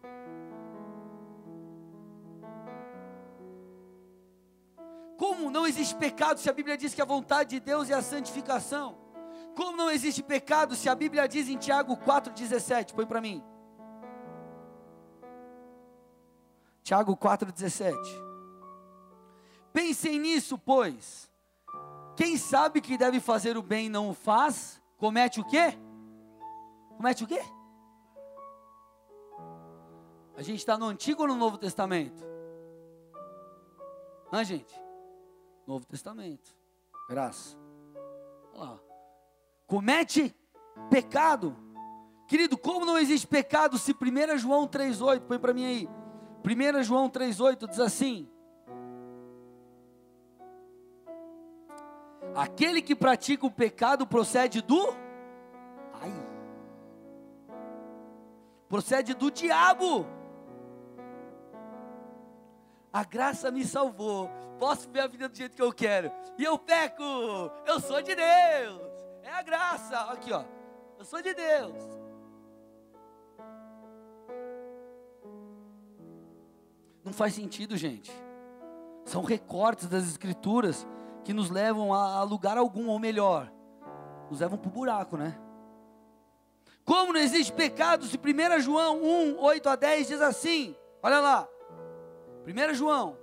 [5.17, 8.01] Como não existe pecado se a Bíblia diz que a vontade de Deus é a
[8.01, 8.97] santificação?
[9.55, 12.93] Como não existe pecado se a Bíblia diz em Tiago 4,17?
[12.93, 13.43] Põe para mim.
[16.81, 17.93] Tiago 4,17.
[19.71, 21.30] Pensem nisso, pois
[22.15, 25.77] quem sabe que deve fazer o bem e não o faz, comete o quê?
[26.97, 27.41] Comete o quê?
[30.35, 32.23] A gente está no Antigo ou no Novo Testamento?
[34.31, 34.73] Hã, gente?
[35.67, 36.55] Novo Testamento.
[37.09, 37.57] Graça.
[38.53, 38.79] Olha lá.
[39.67, 40.35] Comete
[40.89, 41.55] pecado.
[42.27, 45.89] Querido, como não existe pecado se 1 João 3,8, põe para mim aí.
[46.45, 48.29] 1 João 3,8 diz assim:
[52.35, 54.95] Aquele que pratica o pecado procede do
[55.93, 56.13] ai.
[58.69, 60.05] Procede do diabo.
[62.93, 64.29] A graça me salvou.
[64.59, 66.11] Posso ver a vida do jeito que eu quero.
[66.37, 67.03] E eu peco.
[67.65, 68.81] Eu sou de Deus.
[69.23, 69.97] É a graça.
[70.11, 70.43] Aqui, ó.
[70.99, 71.75] Eu sou de Deus.
[77.03, 78.11] Não faz sentido, gente.
[79.05, 80.87] São recortes das escrituras
[81.23, 83.51] que nos levam a, lugar algum, ou melhor,
[84.29, 85.39] nos levam para o buraco, né?
[86.83, 91.47] Como não existe pecado, se 1 João 1, 8 a 10 diz assim, olha lá,
[92.45, 93.17] 1 João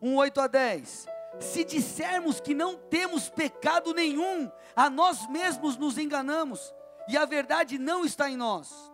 [0.00, 1.06] 1, 8 a 10,
[1.40, 6.74] se dissermos que não temos pecado nenhum, a nós mesmos nos enganamos,
[7.08, 8.92] e a verdade não está em nós.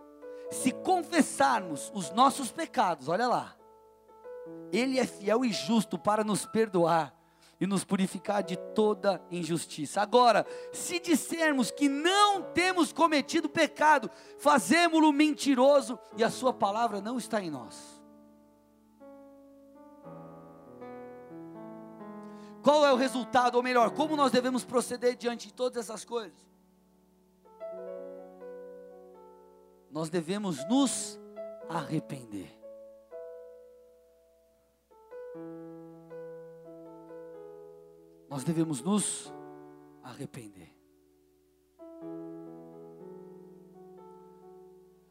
[0.50, 3.56] Se confessarmos os nossos pecados, olha lá,
[4.70, 7.14] Ele é fiel e justo para nos perdoar
[7.62, 10.00] e nos purificar de toda injustiça.
[10.02, 17.18] Agora, se dissermos que não temos cometido pecado, fazemos-lo mentiroso e a Sua palavra não
[17.18, 18.02] está em nós.
[22.64, 26.40] Qual é o resultado, ou melhor, como nós devemos proceder diante de todas essas coisas?
[29.88, 31.16] Nós devemos nos
[31.68, 32.61] arrepender.
[38.32, 39.30] Nós devemos nos
[40.02, 40.74] arrepender.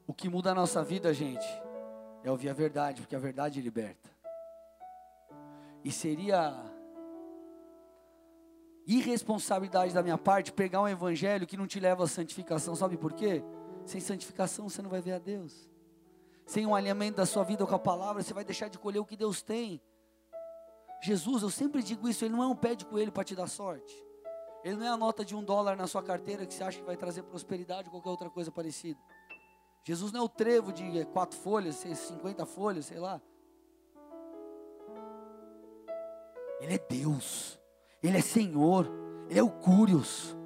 [0.08, 1.46] O que muda a nossa vida, gente,
[2.24, 4.10] é ouvir a verdade, porque a verdade liberta.
[5.84, 6.52] E seria
[8.88, 13.14] irresponsabilidade da minha parte pegar um evangelho que não te leva à santificação, sabe por
[13.14, 13.44] quê?
[13.86, 15.70] Sem santificação você não vai ver a Deus.
[16.44, 19.06] Sem um alinhamento da sua vida com a palavra, você vai deixar de colher o
[19.06, 19.80] que Deus tem.
[21.02, 23.48] Jesus, eu sempre digo isso, ele não é um pé de coelho para te dar
[23.48, 23.94] sorte.
[24.64, 26.86] Ele não é a nota de um dólar na sua carteira que você acha que
[26.86, 29.00] vai trazer prosperidade ou qualquer outra coisa parecida.
[29.84, 33.20] Jesus não é o trevo de quatro folhas, cinquenta folhas, sei lá.
[36.60, 37.60] Ele é Deus,
[38.04, 38.88] Ele é Senhor,
[39.28, 40.38] Ele é o Cúrios.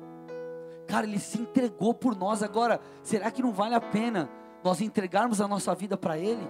[0.88, 2.42] Cara, Ele se entregou por nós.
[2.42, 4.30] Agora, será que não vale a pena
[4.64, 6.48] nós entregarmos a nossa vida para Ele?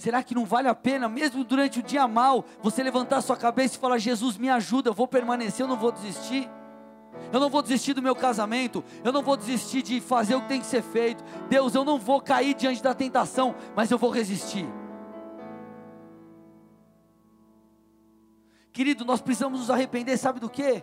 [0.00, 3.76] Será que não vale a pena, mesmo durante o dia mal, você levantar sua cabeça
[3.76, 6.48] e falar: Jesus, me ajuda, eu vou permanecer, eu não vou desistir?
[7.30, 10.48] Eu não vou desistir do meu casamento, eu não vou desistir de fazer o que
[10.48, 11.22] tem que ser feito.
[11.50, 14.66] Deus, eu não vou cair diante da tentação, mas eu vou resistir.
[18.72, 20.82] Querido, nós precisamos nos arrepender, sabe do que?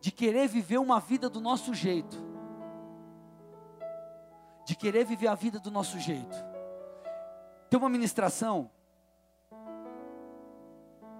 [0.00, 2.16] De querer viver uma vida do nosso jeito.
[4.64, 6.47] De querer viver a vida do nosso jeito.
[7.68, 8.70] Tem uma ministração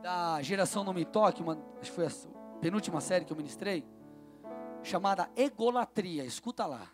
[0.02, 2.10] da geração Não Me Toque, uma, acho que foi a
[2.60, 3.84] penúltima série que eu ministrei
[4.82, 6.24] chamada egolatria.
[6.24, 6.88] Escuta lá.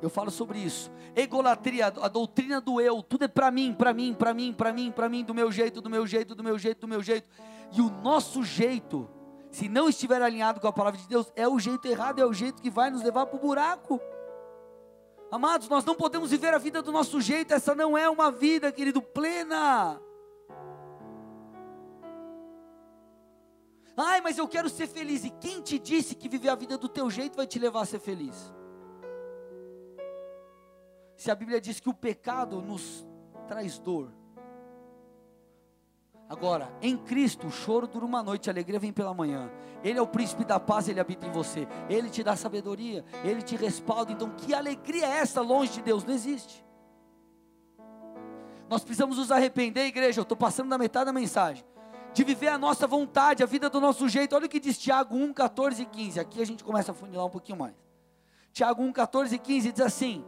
[0.00, 0.90] Eu falo sobre isso.
[1.14, 4.90] Egolatria, a doutrina do eu, tudo é para mim, para mim, para mim, para mim,
[4.90, 7.28] para mim, do meu jeito, do meu jeito, do meu jeito, do meu jeito.
[7.70, 9.08] E o nosso jeito,
[9.50, 12.32] se não estiver alinhado com a palavra de Deus, é o jeito errado, é o
[12.32, 14.00] jeito que vai nos levar para o buraco.
[15.32, 18.70] Amados, nós não podemos viver a vida do nosso jeito, essa não é uma vida,
[18.70, 19.98] querido, plena.
[23.96, 25.24] Ai, mas eu quero ser feliz.
[25.24, 27.86] E quem te disse que viver a vida do teu jeito vai te levar a
[27.86, 28.52] ser feliz?
[31.16, 33.06] Se a Bíblia diz que o pecado nos
[33.48, 34.12] traz dor.
[36.32, 39.50] Agora, em Cristo, o choro dura uma noite, a alegria vem pela manhã.
[39.84, 41.68] Ele é o príncipe da paz, ele habita em você.
[41.90, 44.12] Ele te dá sabedoria, ele te respalda.
[44.12, 46.04] Então, que alegria é essa longe de Deus?
[46.04, 46.64] Não existe.
[48.66, 50.20] Nós precisamos nos arrepender, igreja.
[50.20, 51.62] Eu estou passando da metade da mensagem
[52.14, 54.34] de viver a nossa vontade, a vida do nosso jeito.
[54.34, 56.18] Olha o que diz Tiago 1, 14 e 15.
[56.18, 57.74] Aqui a gente começa a funilar um pouquinho mais.
[58.54, 60.24] Tiago 1, 14 e 15 diz assim: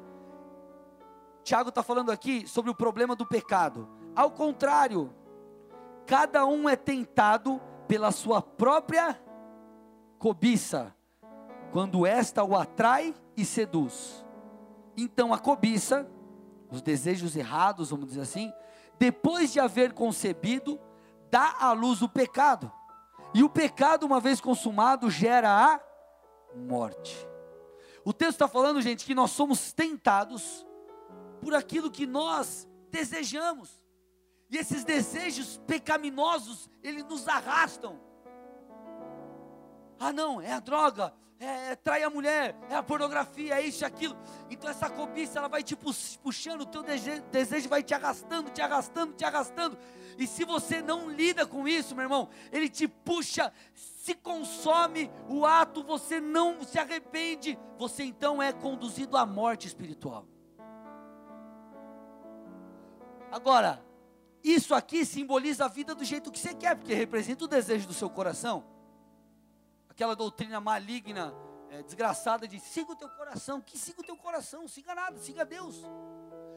[1.42, 3.88] Tiago está falando aqui sobre o problema do pecado.
[4.14, 5.10] Ao contrário,
[6.06, 9.20] cada um é tentado pela sua própria
[10.18, 10.94] cobiça,
[11.72, 14.24] quando esta o atrai e seduz.
[14.96, 16.08] Então a cobiça,
[16.70, 18.52] os desejos errados, vamos dizer assim,
[18.98, 20.80] depois de haver concebido,
[21.30, 22.72] dá à luz o pecado.
[23.34, 25.80] E o pecado, uma vez consumado, gera a
[26.54, 27.28] morte.
[28.04, 30.64] O texto está falando, gente, que nós somos tentados
[31.40, 33.83] por aquilo que nós desejamos.
[34.54, 37.98] E esses desejos pecaminosos, eles nos arrastam.
[39.98, 43.84] Ah, não, é a droga, é, é trai a mulher, é a pornografia, é isso,
[43.84, 44.16] aquilo.
[44.48, 45.76] Então essa cobiça, ela vai te
[46.22, 49.76] puxando, o teu desejo, desejo vai te arrastando, te arrastando, te arrastando.
[50.16, 55.44] E se você não lida com isso, meu irmão, ele te puxa, se consome o
[55.44, 60.28] ato, você não se arrepende, você então é conduzido à morte espiritual.
[63.32, 63.84] Agora,
[64.52, 67.94] isso aqui simboliza a vida do jeito que você quer, porque representa o desejo do
[67.94, 68.62] seu coração.
[69.88, 71.34] Aquela doutrina maligna,
[71.70, 75.46] é, desgraçada de siga o teu coração, que siga o teu coração, siga nada, siga
[75.46, 75.82] Deus.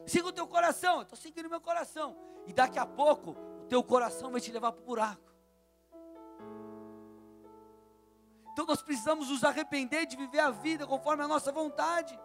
[0.06, 2.14] Siga o teu coração, estou seguindo meu coração.
[2.46, 3.34] E daqui a pouco
[3.68, 5.28] teu coração vai te levar para o buraco.
[8.52, 12.18] Então nós precisamos nos arrepender de viver a vida conforme a nossa vontade.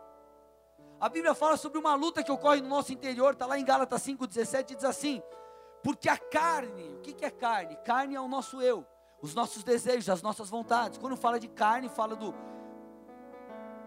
[1.00, 4.02] A Bíblia fala sobre uma luta que ocorre no nosso interior, está lá em Gálatas
[4.02, 5.22] 5,17, diz assim:
[5.84, 7.76] porque a carne, o que, é carne?
[7.84, 8.86] Carne é o nosso eu,
[9.22, 10.98] os nossos desejos, as nossas vontades.
[10.98, 12.34] Quando fala de carne, fala do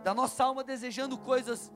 [0.05, 1.73] da nossa alma desejando coisas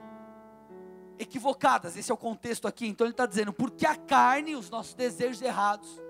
[1.19, 2.87] equivocadas, esse é o contexto aqui.
[2.87, 6.01] Então ele está dizendo, porque a carne, os nossos desejos errados,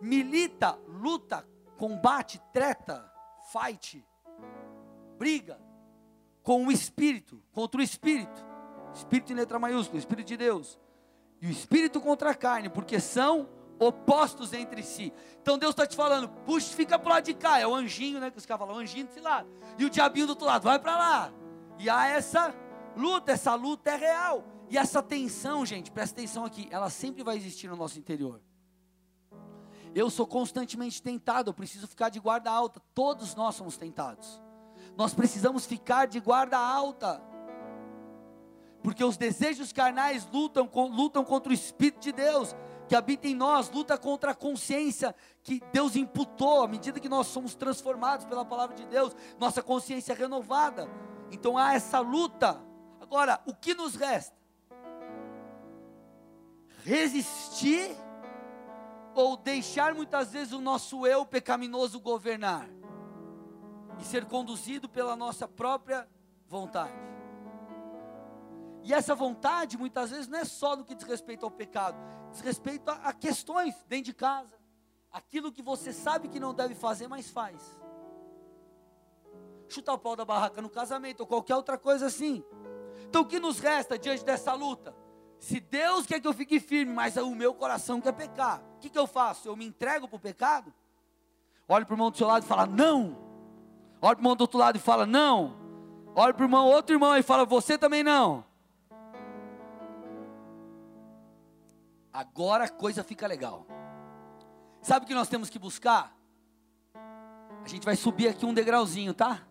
[0.00, 1.46] milita, luta,
[1.78, 3.08] combate, treta,
[3.52, 4.04] fight,
[5.16, 5.60] briga
[6.42, 8.44] com o espírito, contra o espírito,
[8.92, 10.78] espírito em letra maiúscula, espírito de Deus,
[11.42, 15.12] e o espírito contra a carne, porque são opostos entre si.
[15.42, 18.30] Então Deus está te falando, puxa, fica para lado de cá, é o anjinho, né?
[18.30, 20.78] Que os caras falam, o anjinho desse lado, e o diabinho do outro lado, vai
[20.78, 21.32] para lá.
[21.80, 22.54] E há essa
[22.96, 24.44] luta, essa luta é real.
[24.70, 28.40] E essa tensão, gente, presta atenção aqui, ela sempre vai existir no nosso interior.
[29.92, 32.80] Eu sou constantemente tentado, eu preciso ficar de guarda alta.
[32.94, 34.40] Todos nós somos tentados.
[34.96, 37.20] Nós precisamos ficar de guarda alta.
[38.82, 42.54] Porque os desejos carnais lutam, lutam contra o Espírito de Deus
[42.88, 47.26] que habita em nós, luta contra a consciência que Deus imputou, à medida que nós
[47.28, 50.88] somos transformados pela palavra de Deus, nossa consciência é renovada.
[51.30, 52.60] Então há essa luta.
[53.00, 54.36] Agora, o que nos resta?
[56.84, 57.96] Resistir
[59.14, 62.68] ou deixar muitas vezes o nosso eu pecaminoso governar
[63.98, 66.08] e ser conduzido pela nossa própria
[66.48, 66.92] vontade.
[68.82, 71.96] E essa vontade muitas vezes não é só no que diz respeito ao pecado,
[72.30, 74.58] diz respeito a, a questões dentro de casa,
[75.10, 77.78] aquilo que você sabe que não deve fazer, mas faz.
[79.68, 82.44] Chutar o pau da barraca no casamento ou qualquer outra coisa assim.
[83.08, 84.94] Então o que nos resta diante dessa luta?
[85.38, 88.90] Se Deus quer que eu fique firme, mas o meu coração quer pecar, o que,
[88.90, 89.48] que eu faço?
[89.48, 90.72] Eu me entrego para o pecado?
[91.68, 93.16] Olha para o irmão do seu lado e fala, não.
[94.00, 95.56] Olha para o irmão do outro lado e fala, não.
[96.14, 98.44] Olha para o irmão, outro irmão e fala, você também não.
[102.12, 103.66] Agora a coisa fica legal.
[104.82, 106.16] Sabe o que nós temos que buscar?
[107.64, 109.46] A gente vai subir aqui um degrauzinho, tá?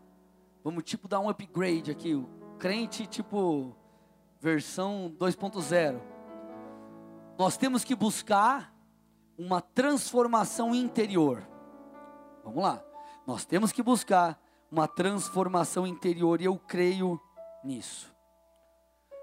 [0.64, 2.14] Vamos tipo dar um upgrade aqui.
[2.14, 2.28] O
[2.60, 3.76] crente tipo
[4.40, 6.02] versão 2.0.
[7.38, 8.74] Nós temos que buscar
[9.38, 11.48] uma transformação interior.
[12.44, 12.84] Vamos lá.
[13.26, 14.40] Nós temos que buscar
[14.72, 17.20] uma transformação interior e eu creio
[17.64, 18.14] nisso.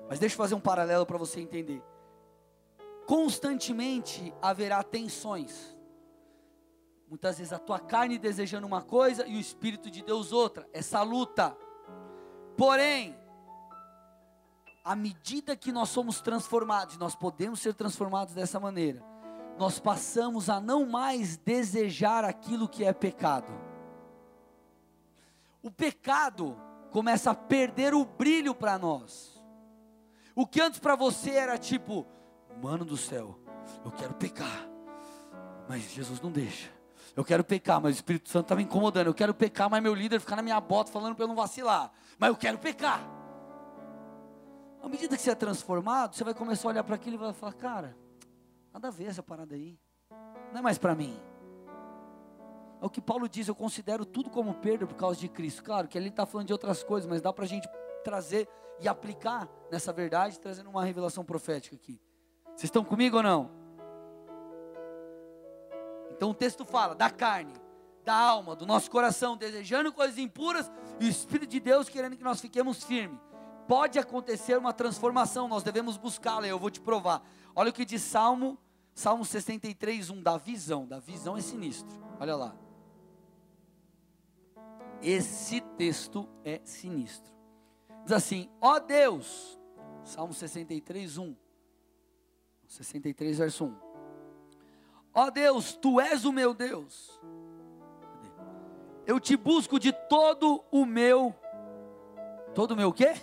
[0.08, 1.82] Mas deixa eu fazer um paralelo para você entender.
[3.08, 5.74] Constantemente haverá tensões.
[7.08, 10.68] Muitas vezes a tua carne desejando uma coisa e o Espírito de Deus outra.
[10.74, 11.56] Essa luta.
[12.54, 13.18] Porém,
[14.84, 19.02] à medida que nós somos transformados, nós podemos ser transformados dessa maneira,
[19.56, 23.50] nós passamos a não mais desejar aquilo que é pecado.
[25.62, 29.42] O pecado começa a perder o brilho para nós.
[30.36, 32.06] O que antes para você era tipo,
[32.62, 33.38] mano do céu,
[33.84, 34.68] eu quero pecar,
[35.68, 36.70] mas Jesus não deixa.
[37.16, 39.08] Eu quero pecar, mas o Espírito Santo está me incomodando.
[39.08, 41.90] Eu quero pecar, mas meu líder fica na minha bota falando para eu não vacilar.
[42.16, 43.00] Mas eu quero pecar.
[44.80, 47.32] À medida que você é transformado, você vai começar a olhar para aquilo e vai
[47.32, 47.96] falar: Cara,
[48.72, 49.78] nada a ver essa parada aí.
[50.52, 51.18] Não é mais para mim.
[52.80, 55.64] É o que Paulo diz: Eu considero tudo como perda por causa de Cristo.
[55.64, 57.68] Claro que ele está falando de outras coisas, mas dá para a gente
[58.04, 58.48] trazer
[58.80, 62.00] e aplicar nessa verdade, trazendo uma revelação profética aqui.
[62.58, 63.48] Vocês estão comigo ou não?
[66.10, 67.54] Então o texto fala da carne,
[68.04, 72.24] da alma, do nosso coração, desejando coisas impuras, e o Espírito de Deus querendo que
[72.24, 73.20] nós fiquemos firmes
[73.68, 77.22] pode acontecer uma transformação, nós devemos buscá-la, eu vou te provar.
[77.54, 78.58] Olha o que diz Salmo,
[78.92, 82.56] Salmo 63, 1, da visão, da visão é sinistro, olha lá.
[85.00, 87.32] Esse texto é sinistro.
[88.02, 89.56] Diz assim: ó Deus,
[90.02, 91.36] Salmo 63, 1.
[92.68, 93.76] 63, verso 1.
[95.14, 97.20] Ó Deus, tu és o meu Deus.
[99.04, 101.34] Eu te busco de todo o meu.
[102.54, 103.14] Todo o meu quê?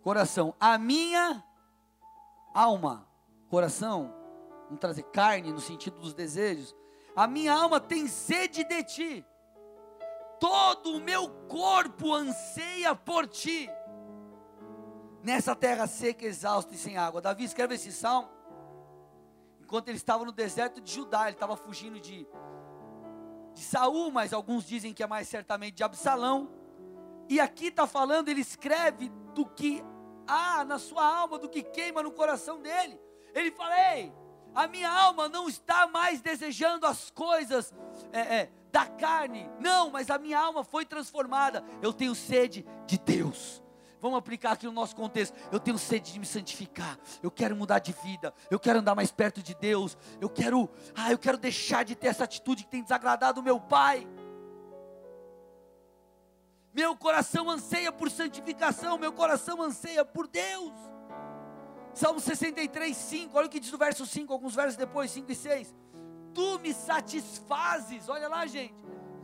[0.00, 0.54] coração.
[0.58, 1.44] A minha
[2.54, 3.06] alma,
[3.48, 4.14] coração,
[4.64, 6.74] vamos trazer carne no sentido dos desejos.
[7.14, 9.26] A minha alma tem sede de ti.
[10.38, 13.68] Todo o meu corpo anseia por ti.
[15.22, 17.20] Nessa terra seca, exausta e sem água.
[17.20, 18.28] Davi escreve esse salmo
[19.70, 22.26] enquanto ele estava no deserto de Judá, ele estava fugindo de
[23.54, 26.50] de Saul, mas alguns dizem que é mais certamente de Absalão.
[27.28, 29.82] E aqui está falando, ele escreve do que
[30.26, 32.98] há na sua alma, do que queima no coração dele.
[33.34, 34.12] Ele fala: Ei,
[34.54, 37.72] a minha alma não está mais desejando as coisas
[38.12, 41.64] é, é, da carne, não, mas a minha alma foi transformada.
[41.80, 43.62] Eu tenho sede de Deus.
[44.00, 45.36] Vamos aplicar aqui no nosso contexto.
[45.52, 46.98] Eu tenho sede de me santificar.
[47.22, 48.32] Eu quero mudar de vida.
[48.50, 49.96] Eu quero andar mais perto de Deus.
[50.20, 53.60] Eu quero, ah, eu quero deixar de ter essa atitude que tem desagradado o meu
[53.60, 54.08] pai.
[56.72, 60.72] Meu coração anseia por santificação, meu coração anseia por Deus.
[61.92, 65.34] Salmo 63, 5, olha o que diz no verso 5, alguns versos depois, 5 e
[65.34, 65.74] 6.
[66.32, 68.74] Tu me satisfazes, olha lá, gente,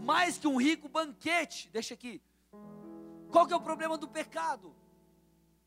[0.01, 1.71] mais que um rico banquete.
[1.73, 2.21] Deixa aqui.
[3.37, 4.75] Qual que é o problema do pecado?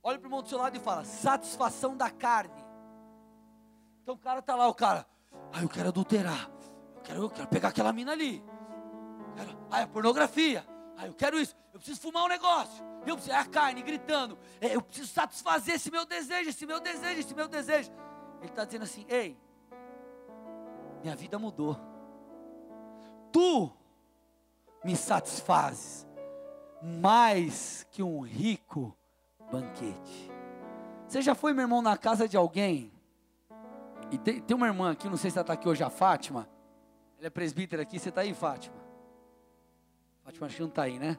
[0.01, 2.65] Olha para o irmão do seu lado e fala: satisfação da carne.
[4.01, 5.05] Então o cara está lá, o cara,
[5.53, 6.49] ah, eu quero adulterar,
[6.95, 8.43] eu quero, eu quero pegar aquela mina ali,
[9.36, 10.65] quero, ah, é pornografia,
[10.97, 12.84] ah, eu quero isso, eu preciso fumar um negócio.
[13.05, 14.36] Eu preciso, é a carne gritando.
[14.59, 17.91] É, eu preciso satisfazer esse meu desejo, esse meu desejo, esse meu desejo.
[18.39, 19.39] Ele está dizendo assim: ei,
[21.03, 21.80] minha vida mudou.
[23.32, 23.72] Tu
[24.84, 26.09] me satisfazes
[26.82, 28.95] mais que um rico
[29.51, 30.32] banquete.
[31.07, 32.91] Você já foi, meu irmão, na casa de alguém?
[34.11, 36.47] E tem, tem uma irmã aqui, não sei se ela está aqui hoje, a Fátima.
[37.17, 38.75] Ela é presbítera aqui, você está aí, Fátima?
[40.23, 41.17] Fátima acho que não está aí, né?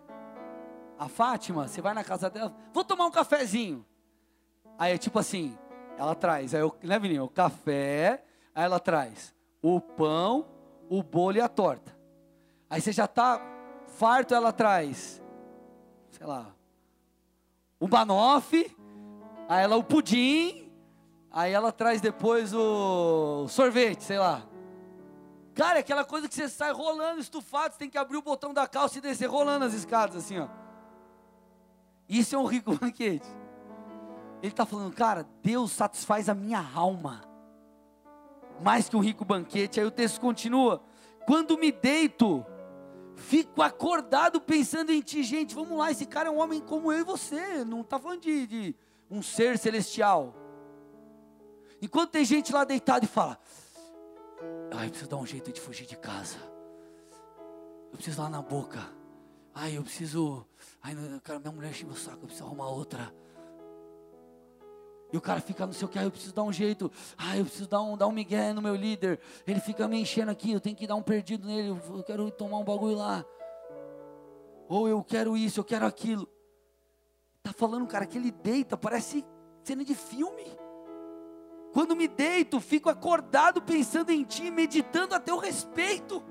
[0.98, 3.84] A Fátima, você vai na casa dela, vou tomar um cafezinho.
[4.78, 5.56] Aí é tipo assim,
[5.98, 7.24] ela traz, aí eu, né, menino?
[7.24, 10.46] O café, aí ela traz o pão,
[10.88, 11.96] o bolo e a torta.
[12.68, 13.40] Aí você já está
[13.88, 15.22] farto, ela traz,
[16.10, 16.54] sei lá,
[17.78, 18.76] o banoffee,
[19.48, 20.70] aí ela o pudim,
[21.30, 24.42] aí ela traz depois o sorvete, sei lá.
[25.54, 28.52] Cara, é aquela coisa que você sai rolando, estufado, você tem que abrir o botão
[28.52, 30.48] da calça e descer rolando as escadas assim, ó.
[32.08, 33.26] Isso é um rico banquete.
[34.42, 37.22] Ele está falando, cara, Deus satisfaz a minha alma.
[38.62, 39.78] Mais que um rico banquete.
[39.78, 40.82] Aí o texto continua.
[41.26, 42.44] Quando me deito,
[43.20, 45.22] fico acordado pensando em ti.
[45.22, 47.64] Gente, vamos lá, esse cara é um homem como eu e você.
[47.64, 48.76] Não está falando de, de
[49.10, 50.34] um ser celestial.
[51.80, 53.38] Enquanto tem gente lá deitada e fala:
[54.72, 56.38] Ai, eu preciso dar um jeito de fugir de casa.
[57.92, 58.80] Eu preciso lá na boca.
[59.54, 60.46] Ai, eu preciso.
[60.82, 63.14] Ai, cara, minha mulher enche meu saco, eu preciso arrumar outra.
[65.12, 67.36] E o cara fica não sei o que, ah, eu preciso dar um jeito, ah,
[67.36, 69.18] eu preciso dar um, dar um migué no meu líder.
[69.46, 72.58] Ele fica me enchendo aqui, eu tenho que dar um perdido nele, eu quero tomar
[72.58, 73.24] um bagulho lá.
[74.68, 76.28] Ou eu quero isso, eu quero aquilo.
[77.42, 79.24] Tá falando, cara, que ele deita, parece
[79.64, 80.44] cena de filme.
[81.72, 86.22] Quando me deito, fico acordado pensando em ti, meditando a teu respeito.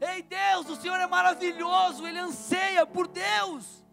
[0.00, 3.84] Ei Deus, o Senhor é maravilhoso, Ele anseia por Deus.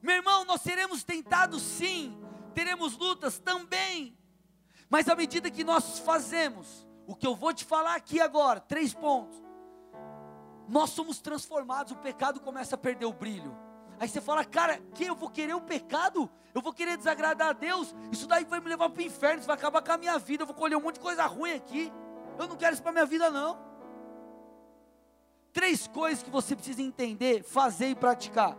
[0.00, 2.16] Meu irmão, nós seremos tentados sim,
[2.60, 4.14] teremos lutas também.
[4.90, 8.92] Mas à medida que nós fazemos, o que eu vou te falar aqui agora, três
[8.92, 9.42] pontos.
[10.68, 13.56] Nós somos transformados, o pecado começa a perder o brilho.
[13.98, 16.30] Aí você fala, cara, que eu vou querer o pecado?
[16.54, 17.94] Eu vou querer desagradar a Deus?
[18.12, 20.42] Isso daí vai me levar para o inferno, isso vai acabar com a minha vida.
[20.42, 21.90] Eu vou colher um monte de coisa ruim aqui.
[22.38, 23.58] Eu não quero isso para minha vida, não.
[25.50, 28.54] Três coisas que você precisa entender, fazer e praticar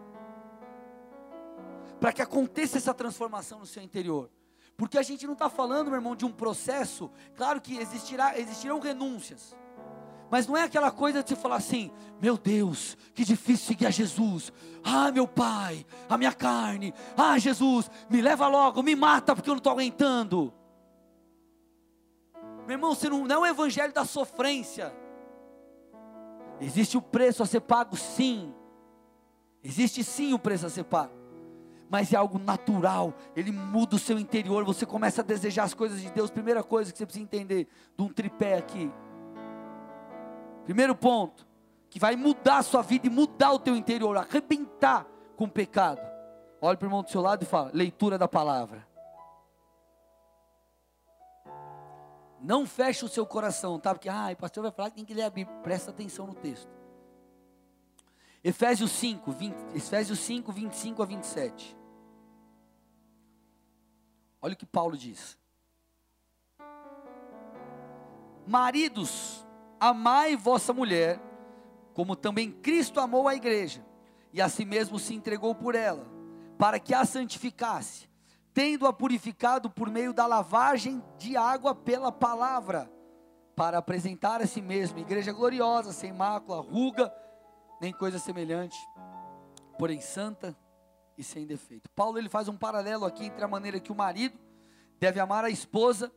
[2.02, 4.28] para que aconteça essa transformação no seu interior.
[4.76, 8.80] Porque a gente não está falando, meu irmão, de um processo, claro que existirá, existirão
[8.80, 9.56] renúncias.
[10.28, 13.92] Mas não é aquela coisa de você falar assim, meu Deus, que difícil seguir a
[13.92, 14.52] Jesus.
[14.84, 16.92] Ah, meu Pai, a minha carne.
[17.16, 20.52] Ah, Jesus, me leva logo, me mata porque eu não estou aguentando.
[22.66, 24.92] Meu irmão, você não, não é o evangelho da sofrência.
[26.60, 28.52] Existe o preço a ser pago, sim.
[29.64, 31.21] Existe sim o preço a ser pago
[31.92, 36.02] mas é algo natural, ele muda o seu interior, você começa a desejar as coisas
[36.02, 36.32] de Deus.
[36.32, 37.68] Primeira coisa que você precisa entender
[37.98, 38.90] de um tripé aqui.
[40.64, 41.46] Primeiro ponto,
[41.90, 46.00] que vai mudar a sua vida e mudar o teu interior, arrebentar com o pecado.
[46.62, 48.88] Olha para o irmão do seu lado e fala: leitura da palavra.
[52.40, 53.94] Não feche o seu coração, tá?
[53.94, 55.58] Porque, ah, o pastor vai falar que tem que ler a Bíblia.
[55.58, 56.70] Presta atenção no texto.
[58.42, 61.81] Efésios 5, 20, Efésios 5, 25 a 27.
[64.42, 65.38] Olha o que Paulo diz:
[68.48, 69.46] Maridos,
[69.80, 71.20] amai vossa mulher,
[71.94, 73.86] como também Cristo amou a igreja,
[74.34, 76.06] e a si mesmo se entregou por ela,
[76.58, 78.10] para que a santificasse,
[78.54, 82.92] tendo-a purificado por meio da lavagem de água pela palavra,
[83.56, 87.14] para apresentar a si mesmo igreja gloriosa, sem mácula, ruga,
[87.80, 88.78] nem coisa semelhante,
[89.78, 90.58] porém santa
[91.22, 91.90] e sem defeito.
[91.92, 94.38] Paulo ele faz um paralelo aqui entre a maneira que o marido
[95.00, 96.12] deve amar a esposa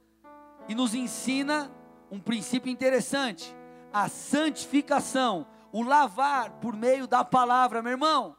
[0.66, 1.70] e nos ensina
[2.10, 3.54] um princípio interessante:
[3.92, 8.36] a santificação, o lavar por meio da palavra, meu irmão.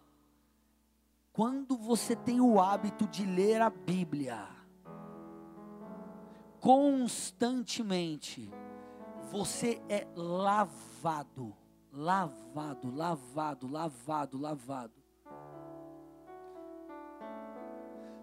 [1.31, 4.47] Quando você tem o hábito de ler a Bíblia
[6.59, 8.51] constantemente,
[9.29, 11.55] você é lavado,
[11.91, 15.04] lavado, lavado, lavado, lavado.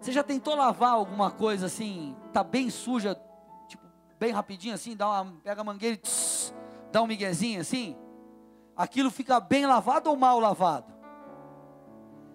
[0.03, 3.17] Você já tentou lavar alguma coisa assim, tá bem suja,
[3.69, 3.87] tipo,
[4.19, 6.53] bem rapidinho assim, dá uma, pega a mangueira e tss,
[6.91, 7.95] dá um miguezinho assim?
[8.75, 10.93] Aquilo fica bem lavado ou mal lavado?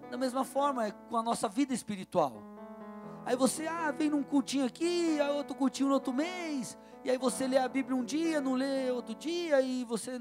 [0.09, 2.41] Da mesma forma é com a nossa vida espiritual.
[3.23, 7.19] Aí você, ah, vem num cultinho aqui, aí outro cultinho no outro mês, e aí
[7.19, 10.17] você lê a Bíblia um dia, não lê outro dia, e você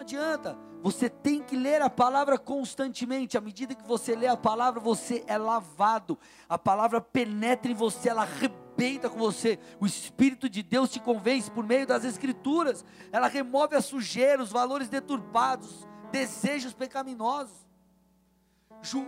[0.00, 0.58] não adianta.
[0.82, 3.36] Você tem que ler a palavra constantemente.
[3.36, 6.18] À medida que você lê a palavra, você é lavado.
[6.48, 9.58] A palavra penetra em você, ela arrebenta com você.
[9.78, 12.82] O Espírito de Deus te convence por meio das Escrituras.
[13.12, 17.68] Ela remove a sujeira, os valores deturpados, desejos pecaminosos.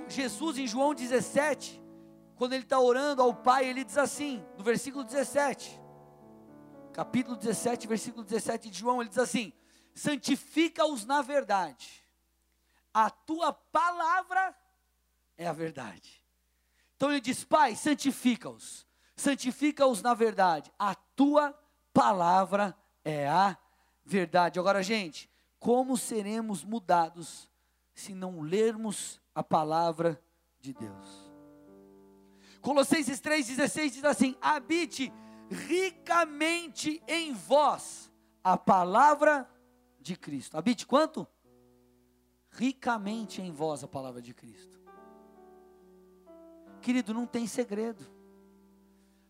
[0.09, 1.83] Jesus, em João 17,
[2.37, 5.81] quando ele está orando ao Pai, ele diz assim, no versículo 17,
[6.93, 9.55] capítulo 17, versículo 17 de João, ele diz assim:
[9.95, 12.03] santifica-os na verdade,
[12.93, 14.57] a tua palavra
[15.37, 16.23] é a verdade.
[16.97, 18.87] Então ele diz: Pai, santifica-os,
[19.17, 21.59] santifica-os na verdade, a tua
[21.93, 23.57] palavra é a
[24.05, 24.59] verdade.
[24.59, 25.29] Agora, gente,
[25.59, 27.51] como seremos mudados
[27.95, 30.23] se não lermos a palavra
[30.61, 31.33] de Deus?
[32.61, 35.13] Colossenses 3,16 diz assim: habite
[35.51, 38.11] ricamente em vós
[38.43, 39.62] a palavra de
[40.17, 40.57] Cristo.
[40.57, 41.27] Habite quanto?
[42.51, 44.81] Ricamente em vós a palavra de Cristo.
[46.81, 48.05] Querido, não tem segredo.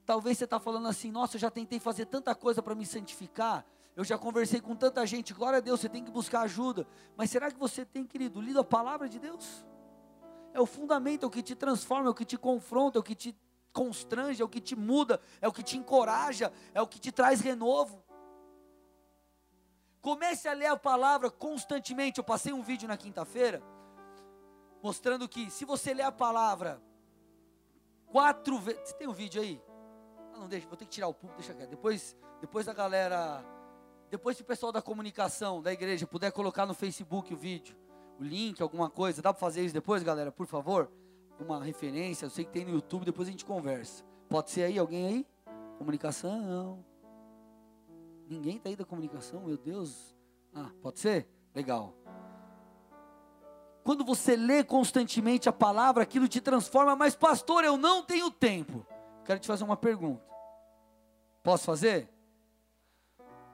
[0.04, 3.64] Talvez você está falando assim, nossa, eu já tentei fazer tanta coisa para me santificar,
[3.94, 6.86] eu já conversei com tanta gente, glória a Deus, você tem que buscar ajuda.
[7.16, 9.64] Mas será que você tem, querido, lido a palavra de Deus?
[10.54, 13.02] É o fundamento, é o que te transforma, é o que te confronta, é o
[13.02, 13.36] que te
[13.72, 17.12] constrange, é o que te muda, é o que te encoraja, é o que te
[17.12, 18.02] traz renovo.
[20.02, 22.18] Comece a ler a palavra constantemente.
[22.18, 23.62] Eu passei um vídeo na quinta-feira
[24.82, 26.82] mostrando que se você ler a palavra
[28.06, 29.62] quatro vezes, você tem um vídeo aí?
[30.34, 31.70] Ah, não deixa, vou ter que tirar o público, deixa quieto.
[31.70, 33.44] Depois, depois a galera,
[34.10, 37.76] depois se o pessoal da comunicação da igreja puder colocar no Facebook o vídeo
[38.18, 39.22] o link, alguma coisa.
[39.22, 40.90] Dá para fazer isso depois, galera, por favor?
[41.38, 44.04] Uma referência, eu sei que tem no YouTube, depois a gente conversa.
[44.28, 45.26] Pode ser aí, alguém aí?
[45.78, 46.84] Comunicação?
[48.28, 50.14] Ninguém está aí da comunicação, meu Deus.
[50.54, 51.28] Ah, pode ser?
[51.54, 51.94] Legal.
[53.84, 58.86] Quando você lê constantemente a palavra, aquilo te transforma, mas pastor, eu não tenho tempo.
[59.24, 60.24] Quero te fazer uma pergunta.
[61.42, 62.08] Posso fazer?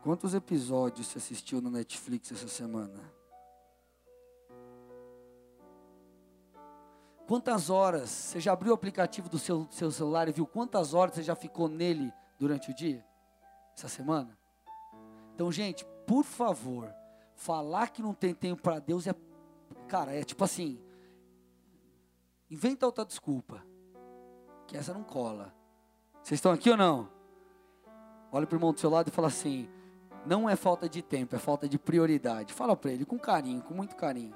[0.03, 3.19] Quantos episódios você assistiu no Netflix essa semana?
[7.27, 11.14] Quantas horas você já abriu o aplicativo do seu, seu celular e viu quantas horas
[11.14, 13.05] você já ficou nele durante o dia?
[13.77, 14.38] Essa semana?
[15.39, 16.93] Então, gente, por favor,
[17.36, 19.14] falar que não tem tempo para Deus é.
[19.86, 20.82] Cara, é tipo assim.
[22.51, 23.64] Inventa outra desculpa.
[24.66, 25.55] Que essa não cola.
[26.20, 27.09] Vocês estão aqui ou não?
[28.32, 29.68] Olha para o irmão do seu lado e fala assim:
[30.26, 32.53] não é falta de tempo, é falta de prioridade.
[32.53, 34.34] Fala para ele com carinho, com muito carinho.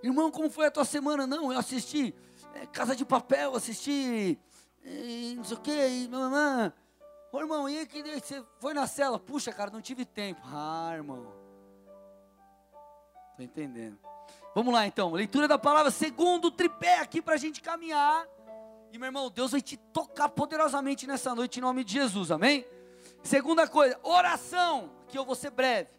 [0.00, 1.26] Irmão, como foi a tua semana?
[1.26, 2.14] Não, eu assisti
[2.62, 4.38] é, Casa de Papel, assisti
[4.84, 6.72] é, não sei o que, e mamãe.
[7.30, 9.18] Ô irmão, e aí que você foi na cela?
[9.18, 10.40] Puxa, cara, não tive tempo.
[10.44, 11.30] Ah, irmão.
[13.36, 13.98] Tô entendendo.
[14.54, 18.26] Vamos lá então, leitura da palavra, segundo tripé aqui para a gente caminhar.
[18.90, 22.66] E meu irmão, Deus vai te tocar poderosamente nessa noite em nome de Jesus, amém?
[23.22, 25.90] Segunda coisa, oração, que eu vou ser breve.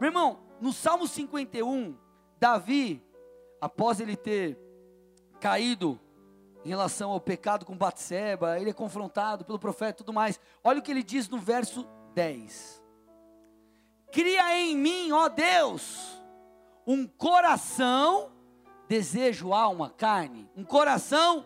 [0.00, 1.96] Meu irmão, no Salmo 51,
[2.40, 3.04] Davi,
[3.60, 4.58] após ele ter
[5.40, 6.00] caído
[6.64, 10.40] em relação ao pecado com Batseba, ele é confrontado pelo profeta e tudo mais.
[10.64, 12.82] Olha o que ele diz no verso 10.
[14.10, 16.20] Cria em mim, ó Deus,
[16.86, 18.32] um coração,
[18.88, 21.44] desejo, alma, carne, um coração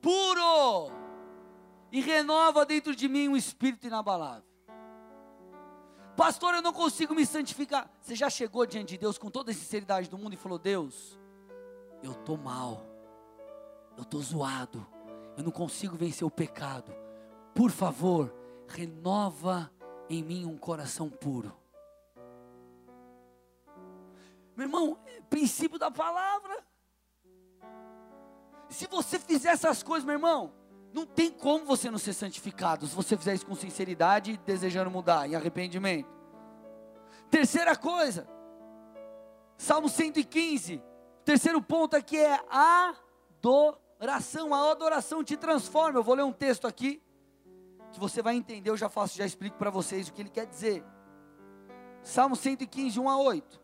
[0.00, 0.90] puro,
[1.92, 4.42] e renova dentro de mim um espírito inabalável.
[6.16, 7.90] Pastor, eu não consigo me santificar.
[8.00, 11.18] Você já chegou diante de Deus com toda a sinceridade do mundo e falou: Deus,
[12.02, 12.84] eu estou mal,
[13.96, 14.86] eu estou zoado,
[15.36, 16.92] eu não consigo vencer o pecado.
[17.54, 18.34] Por favor,
[18.66, 19.70] renova
[20.08, 21.54] em mim um coração puro.
[24.56, 26.64] Meu irmão, é princípio da palavra.
[28.68, 30.52] Se você fizer essas coisas, meu irmão,
[30.92, 34.90] não tem como você não ser santificado se você fizer isso com sinceridade e desejando
[34.90, 36.08] mudar, em arrependimento.
[37.30, 38.28] Terceira coisa,
[39.56, 40.82] Salmo 115,
[41.24, 43.83] terceiro ponto aqui é adoração.
[44.00, 45.98] A adoração te transforma.
[45.98, 47.02] Eu vou ler um texto aqui
[47.92, 48.70] que você vai entender.
[48.70, 50.84] Eu já faço, já explico para vocês o que ele quer dizer.
[52.02, 53.62] Salmo 115, 1 a 8.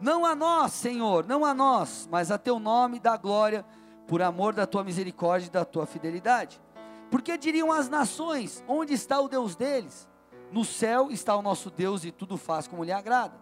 [0.00, 3.64] Não a nós, Senhor, não a nós, mas a teu nome dá glória
[4.08, 6.60] por amor da tua misericórdia e da tua fidelidade.
[7.10, 10.08] Porque diriam as nações: onde está o Deus deles?
[10.50, 13.40] No céu está o nosso Deus e tudo faz como lhe agrada.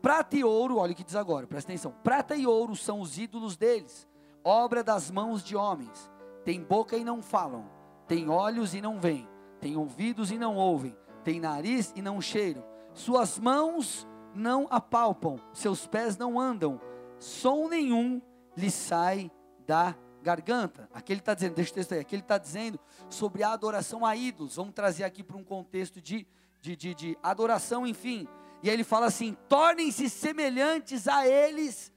[0.00, 3.18] Prata e ouro, olha o que diz agora, presta atenção: prata e ouro são os
[3.18, 4.08] ídolos deles,
[4.48, 6.10] obra das mãos de homens.
[6.44, 7.68] Tem boca e não falam,
[8.06, 9.28] tem olhos e não veem,
[9.60, 12.64] tem ouvidos e não ouvem, tem nariz e não cheiram.
[12.94, 16.80] Suas mãos não apalpam, seus pés não andam,
[17.18, 18.22] som nenhum
[18.56, 19.30] lhe sai
[19.66, 20.88] da garganta.
[20.92, 22.80] Aqui ele está dizendo, deixa o texto aí, aqui ele está dizendo
[23.10, 24.56] sobre a adoração a ídolos.
[24.56, 26.26] Vamos trazer aqui para um contexto de,
[26.62, 28.26] de, de, de adoração, enfim.
[28.62, 31.92] E aí ele fala assim: tornem-se semelhantes a eles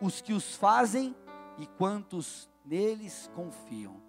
[0.00, 1.14] os que os fazem
[1.58, 4.00] e quantos neles confiam.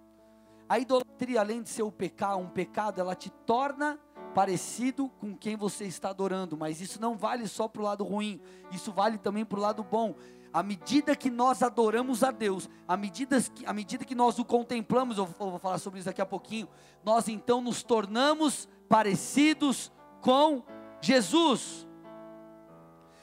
[0.68, 4.00] A idolatria, além de ser o pecado, um pecado, ela te torna
[4.36, 8.39] parecido com quem você está adorando, mas isso não vale só para o lado ruim,
[8.72, 10.16] isso vale também para o lado bom.
[10.54, 14.45] À medida que nós adoramos a Deus, à medida que, à medida que nós o
[14.45, 16.68] contemplamos, eu vou, eu vou falar sobre isso daqui a pouquinho,
[17.04, 19.91] nós então nos tornamos parecidos
[20.22, 20.64] com
[21.02, 21.89] Jesus.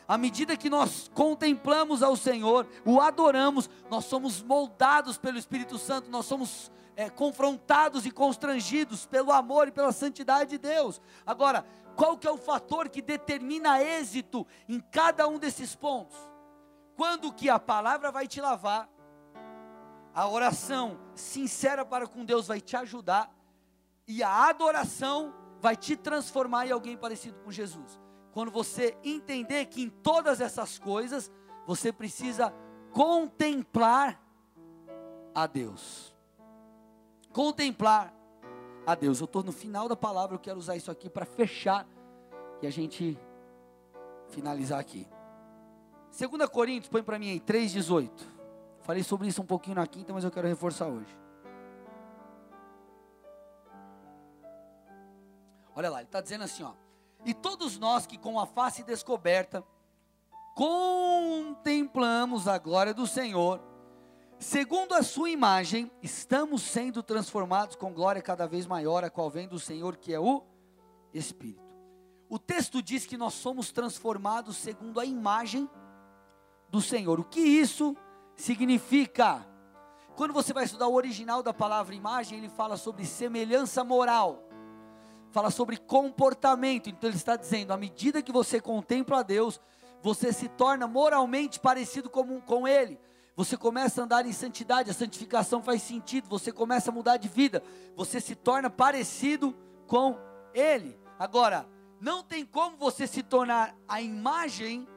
[0.09, 6.09] À medida que nós contemplamos ao Senhor, o adoramos, nós somos moldados pelo Espírito Santo,
[6.11, 11.01] nós somos é, confrontados e constrangidos pelo amor e pela santidade de Deus.
[11.27, 16.17] Agora, qual que é o fator que determina êxito em cada um desses pontos?
[16.97, 18.89] Quando que a palavra vai te lavar,
[20.15, 23.31] a oração sincera para com Deus vai te ajudar
[24.07, 28.06] e a adoração vai te transformar em alguém parecido com Jesus
[28.37, 31.33] quando você entender que em todas essas coisas
[31.67, 32.53] você precisa
[32.93, 34.23] contemplar
[35.35, 36.15] a Deus.
[37.33, 38.15] Contemplar
[38.87, 39.21] a Deus.
[39.21, 41.89] Eu estou no final da palavra, eu quero usar isso aqui para fechar
[42.61, 43.19] e a gente
[44.29, 45.09] finalizar aqui.
[46.15, 48.11] 2 Coríntios, põe para mim aí, 3,18.
[48.83, 51.19] Falei sobre isso um pouquinho na quinta, mas eu quero reforçar hoje.
[55.75, 56.75] Olha lá, ele está dizendo assim, ó.
[57.27, 59.65] E todos nós que com a face descoberta
[60.55, 63.61] contemplamos a glória do Senhor,
[64.39, 69.49] segundo a sua imagem, estamos sendo transformados com glória cada vez maior, a qual vem
[69.49, 70.45] do Senhor, que é o
[71.13, 71.67] Espírito.
[72.29, 75.69] O texto diz que nós somos transformados segundo a imagem
[76.71, 77.19] do Senhor.
[77.19, 77.97] O que isso
[78.37, 79.45] significa?
[80.15, 84.47] Quando você vai estudar o original da palavra imagem, ele fala sobre semelhança moral
[85.37, 86.89] fala sobre comportamento.
[86.89, 89.61] Então ele está dizendo, à medida que você contempla a Deus,
[90.03, 92.99] você se torna moralmente parecido com, com Ele.
[93.37, 97.29] Você começa a andar em santidade, a santificação faz sentido, você começa a mudar de
[97.29, 97.63] vida,
[97.95, 99.55] você se torna parecido
[99.87, 100.17] com
[100.55, 100.99] Ele.
[101.19, 101.69] Agora,
[102.01, 104.89] não tem como você se tornar a imagem,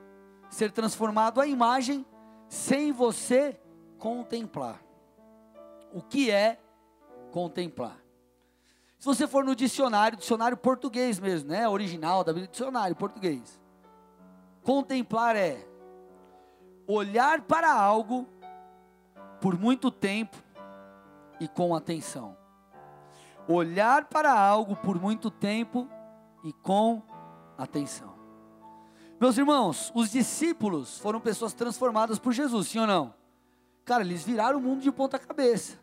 [0.49, 2.05] ser transformado a imagem,
[2.47, 3.59] sem você
[3.97, 4.81] contemplar.
[5.91, 6.61] O que é
[7.29, 8.08] contemplar?
[8.99, 11.67] Se você for no dicionário, dicionário português mesmo, né?
[11.69, 13.57] Original da Bíblia, dicionário português.
[14.61, 15.65] Contemplar é
[16.85, 18.27] olhar para algo
[19.39, 20.35] por muito tempo
[21.39, 22.35] e com atenção.
[23.47, 25.87] Olhar para algo por muito tempo
[26.43, 27.01] e com
[27.57, 28.13] atenção.
[29.17, 33.13] Meus irmãos, os discípulos foram pessoas transformadas por Jesus, sim ou não?
[33.85, 35.79] Cara, eles viraram o mundo de ponta cabeça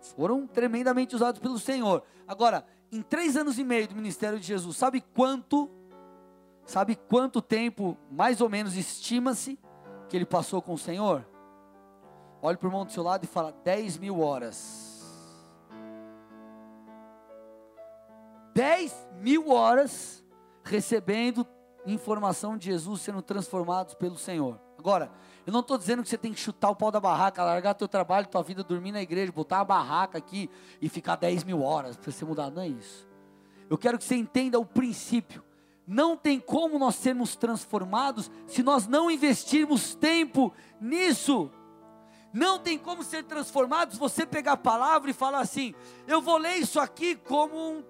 [0.00, 2.02] foram tremendamente usados pelo Senhor.
[2.26, 5.70] Agora, em três anos e meio do ministério de Jesus, sabe quanto,
[6.64, 9.58] sabe quanto tempo, mais ou menos, estima-se
[10.08, 11.26] que ele passou com o Senhor?
[12.40, 14.86] Olhe para o irmão do seu lado e fala: 10 mil horas.
[18.54, 20.24] 10 mil horas
[20.64, 21.46] recebendo
[21.86, 24.60] informação de Jesus sendo transformados pelo Senhor.
[24.78, 25.10] Agora,
[25.48, 27.88] eu não estou dizendo que você tem que chutar o pau da barraca, largar teu
[27.88, 31.96] trabalho, tua vida, dormir na igreja, botar uma barraca aqui e ficar 10 mil horas
[31.96, 32.50] para você mudar.
[32.50, 33.08] Não é isso.
[33.70, 35.42] Eu quero que você entenda o princípio.
[35.86, 41.50] Não tem como nós sermos transformados se nós não investirmos tempo nisso.
[42.30, 45.74] Não tem como ser transformados você pegar a palavra e falar assim:
[46.06, 47.82] eu vou ler isso aqui como um,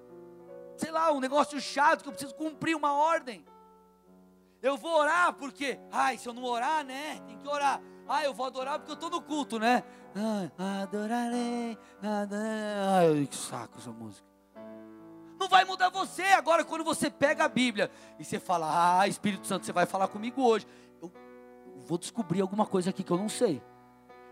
[0.77, 3.45] sei lá, um negócio chato que eu preciso cumprir uma ordem.
[4.63, 7.21] Eu vou orar porque, ai, se eu não orar, né?
[7.27, 7.81] Tem que orar.
[8.09, 9.85] Ah, eu vou adorar porque eu estou no culto, né?
[10.57, 13.21] Adorarei, adorarei.
[13.21, 14.27] Ai, que saco essa música.
[15.39, 19.47] Não vai mudar você agora quando você pega a Bíblia e você fala, ah, Espírito
[19.47, 20.67] Santo, você vai falar comigo hoje.
[21.01, 21.13] Eu
[21.87, 23.63] vou descobrir alguma coisa aqui que eu não sei.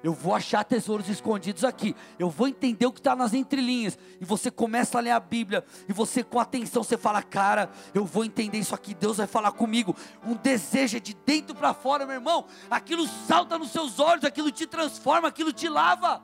[0.07, 1.93] Eu vou achar tesouros escondidos aqui.
[2.17, 3.99] Eu vou entender o que está nas entrelinhas.
[4.21, 5.65] E você começa a ler a Bíblia.
[5.89, 8.95] E você, com atenção, você fala: Cara, eu vou entender isso aqui.
[8.95, 9.97] Deus vai falar comigo.
[10.25, 12.47] Um desejo é de dentro para fora, meu irmão.
[12.71, 14.25] Aquilo salta nos seus olhos.
[14.25, 15.27] Aquilo te transforma.
[15.27, 16.23] Aquilo te lava.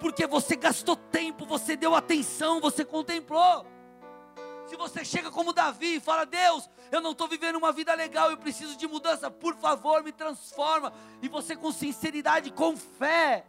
[0.00, 1.46] Porque você gastou tempo.
[1.46, 2.60] Você deu atenção.
[2.60, 3.64] Você contemplou.
[4.66, 8.30] Se você chega como Davi e fala: Deus, eu não estou vivendo uma vida legal,
[8.30, 10.92] eu preciso de mudança, por favor, me transforma.
[11.20, 13.46] E você com sinceridade, com fé,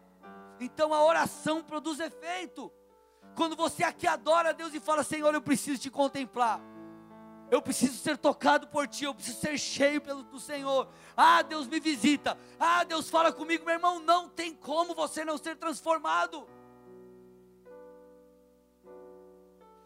[0.59, 2.72] então a oração produz efeito.
[3.36, 6.59] Quando você aqui adora a Deus e fala: Senhor, eu preciso te contemplar.
[7.51, 10.88] Eu preciso ser tocado por ti, eu preciso ser cheio pelo do Senhor.
[11.16, 12.38] Ah, Deus me visita.
[12.59, 13.99] Ah, Deus fala comigo, meu irmão.
[13.99, 16.47] Não tem como você não ser transformado.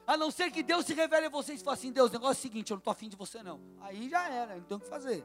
[0.10, 2.32] A não ser que Deus se revele a vocês e fale assim: Deus, o negócio
[2.32, 3.62] é o seguinte, eu não estou afim de você não.
[3.80, 5.24] Aí já era, não tem o que fazer.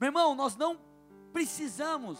[0.00, 0.76] Meu irmão, nós não
[1.32, 2.18] precisamos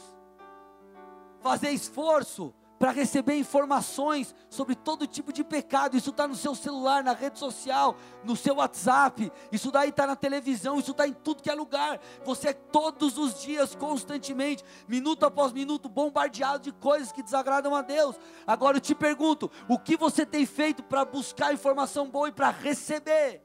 [1.41, 5.97] fazer esforço para receber informações sobre todo tipo de pecado.
[5.97, 9.33] Isso está no seu celular, na rede social, no seu WhatsApp.
[9.51, 12.01] Isso daí está na televisão, isso está em tudo que é lugar.
[12.25, 17.83] Você é todos os dias, constantemente, minuto após minuto, bombardeado de coisas que desagradam a
[17.83, 18.17] Deus.
[18.47, 22.51] Agora eu te pergunto: o que você tem feito para buscar informação boa e para
[22.51, 23.43] receber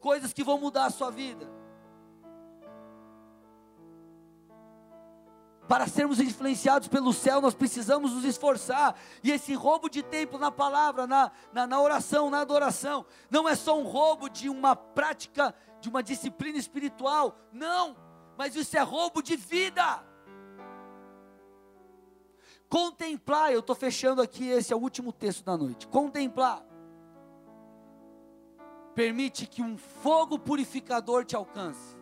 [0.00, 1.61] coisas que vão mudar a sua vida?
[5.72, 8.94] Para sermos influenciados pelo céu, nós precisamos nos esforçar.
[9.24, 13.54] E esse roubo de tempo na palavra, na, na, na, oração, na adoração, não é
[13.54, 17.38] só um roubo de uma prática, de uma disciplina espiritual.
[17.50, 17.96] Não,
[18.36, 20.04] mas isso é roubo de vida.
[22.68, 25.86] Contemplar, eu estou fechando aqui, esse é o último texto da noite.
[25.86, 26.62] Contemplar
[28.94, 32.01] permite que um fogo purificador te alcance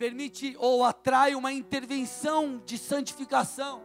[0.00, 3.82] permite ou atrai uma intervenção de santificação,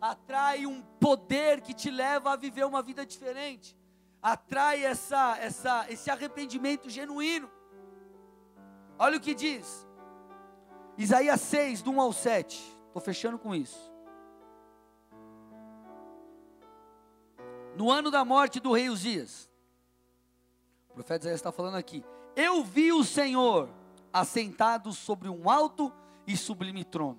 [0.00, 3.76] atrai um poder que te leva a viver uma vida diferente,
[4.22, 7.50] atrai essa, essa, esse arrependimento genuíno.
[8.98, 9.86] Olha o que diz,
[10.96, 13.92] Isaías 6, do 1 ao 7, estou fechando com isso.
[17.76, 19.50] No ano da morte do rei Uzias,
[20.88, 22.02] o profeta Isaías está falando aqui:
[22.34, 23.81] Eu vi o Senhor
[24.12, 25.92] assentado sobre um alto
[26.26, 27.18] e sublime trono,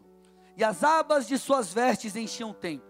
[0.55, 2.87] e as abas de suas vestes enchiam o templo.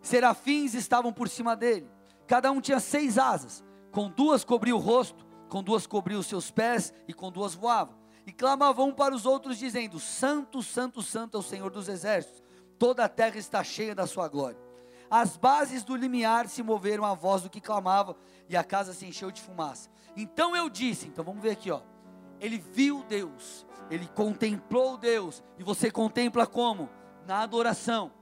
[0.00, 1.88] Serafins estavam por cima dele,
[2.26, 3.62] cada um tinha seis asas,
[3.92, 7.96] com duas cobria o rosto, com duas cobria os seus pés, e com duas voavam.
[8.26, 12.42] E clamavam um para os outros, dizendo: Santo, Santo, Santo é o Senhor dos exércitos,
[12.78, 14.58] toda a terra está cheia da sua glória.
[15.08, 18.16] As bases do limiar se moveram à voz do que clamava,
[18.48, 19.88] e a casa se encheu de fumaça.
[20.16, 21.80] Então eu disse: então vamos ver aqui, ó
[22.40, 26.90] ele viu Deus, ele contemplou Deus, e você contempla como?
[27.26, 28.12] Na adoração,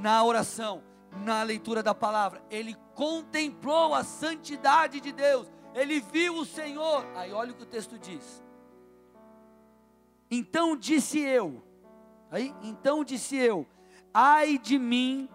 [0.00, 0.82] na oração,
[1.24, 2.42] na leitura da palavra.
[2.50, 7.06] Ele contemplou a santidade de Deus, ele viu o Senhor.
[7.14, 8.42] Aí olha o que o texto diz.
[10.30, 11.62] Então disse eu,
[12.30, 13.66] aí, então disse eu,
[14.12, 15.28] ai de mim,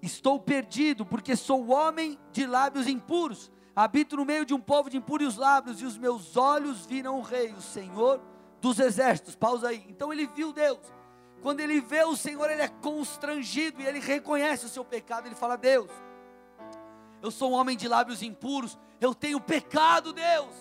[0.00, 4.96] estou perdido, porque sou homem de lábios impuros Habito no meio de um povo de
[4.96, 8.20] impuros lábios, e os meus olhos viram o Rei, o Senhor
[8.60, 9.36] dos exércitos.
[9.36, 9.86] Pausa aí.
[9.88, 10.80] Então ele viu Deus.
[11.42, 15.26] Quando ele vê o Senhor, ele é constrangido e ele reconhece o seu pecado.
[15.26, 15.88] Ele fala: Deus,
[17.22, 20.52] eu sou um homem de lábios impuros, eu tenho pecado, Deus.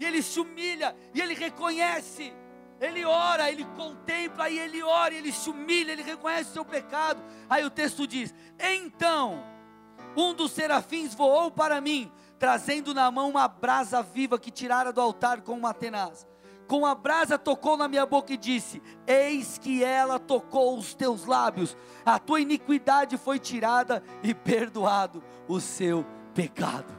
[0.00, 2.32] E ele se humilha e ele reconhece.
[2.80, 6.64] Ele ora, ele contempla e ele ora, e ele se humilha, ele reconhece o seu
[6.64, 7.22] pecado.
[7.50, 9.44] Aí o texto diz: Então,
[10.16, 12.10] um dos serafins voou para mim,
[12.42, 16.26] trazendo na mão uma brasa viva que tirara do altar com uma tenaz.
[16.66, 21.24] Com a brasa tocou na minha boca e disse: Eis que ela tocou os teus
[21.24, 26.92] lábios, a tua iniquidade foi tirada e perdoado o seu pecado.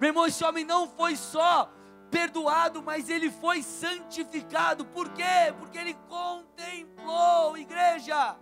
[0.00, 1.68] Meu irmão, esse homem não foi só
[2.08, 4.84] perdoado, mas ele foi santificado.
[4.84, 5.52] Por quê?
[5.58, 8.36] Porque ele contemplou, igreja.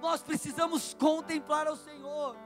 [0.00, 2.36] Nós precisamos contemplar ao Senhor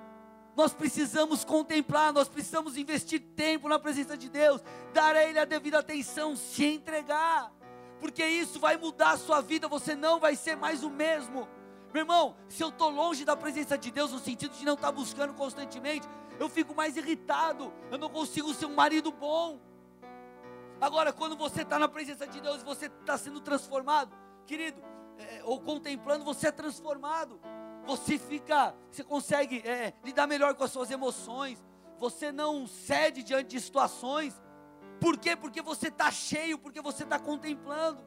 [0.56, 4.62] nós precisamos contemplar, nós precisamos investir tempo na presença de Deus,
[4.94, 7.52] dar a Ele a devida atenção, se entregar,
[8.00, 11.46] porque isso vai mudar a sua vida, você não vai ser mais o mesmo.
[11.92, 14.88] Meu irmão, se eu estou longe da presença de Deus, no sentido de não estar
[14.88, 16.08] tá buscando constantemente,
[16.40, 19.60] eu fico mais irritado, eu não consigo ser um marido bom.
[20.80, 24.82] Agora, quando você está na presença de Deus, você está sendo transformado, querido,
[25.18, 27.40] é, ou contemplando, você é transformado
[27.86, 31.62] você fica, você consegue é, lidar melhor com as suas emoções,
[31.98, 34.40] você não cede diante de situações,
[35.00, 35.36] por quê?
[35.36, 38.00] Porque você está cheio, porque você está contemplando.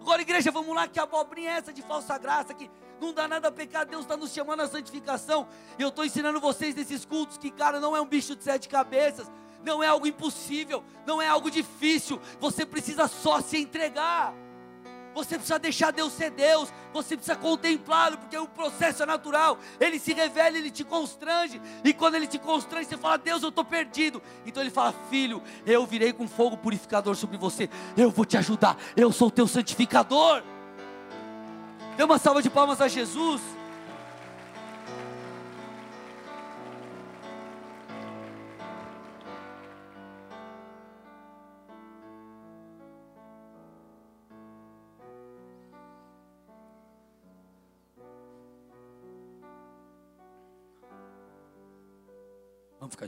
[0.00, 2.70] Agora, igreja, vamos lá, que abobrinha é essa de falsa graça, que
[3.00, 5.48] não dá nada a pecar, Deus está nos chamando à santificação.
[5.78, 9.30] Eu estou ensinando vocês nesses cultos que, cara, não é um bicho de sete cabeças,
[9.64, 14.32] não é algo impossível, não é algo difícil, você precisa só se entregar.
[15.18, 16.72] Você precisa deixar Deus ser Deus.
[16.92, 19.58] Você precisa contemplá-lo, porque o processo é natural.
[19.80, 21.60] Ele se revela, ele te constrange.
[21.82, 24.22] E quando ele te constrange, você fala: Deus, eu estou perdido.
[24.46, 27.68] Então ele fala: Filho, eu virei com fogo purificador sobre você.
[27.96, 28.76] Eu vou te ajudar.
[28.96, 30.40] Eu sou o teu santificador.
[31.96, 33.42] Dê uma salva de palmas a Jesus.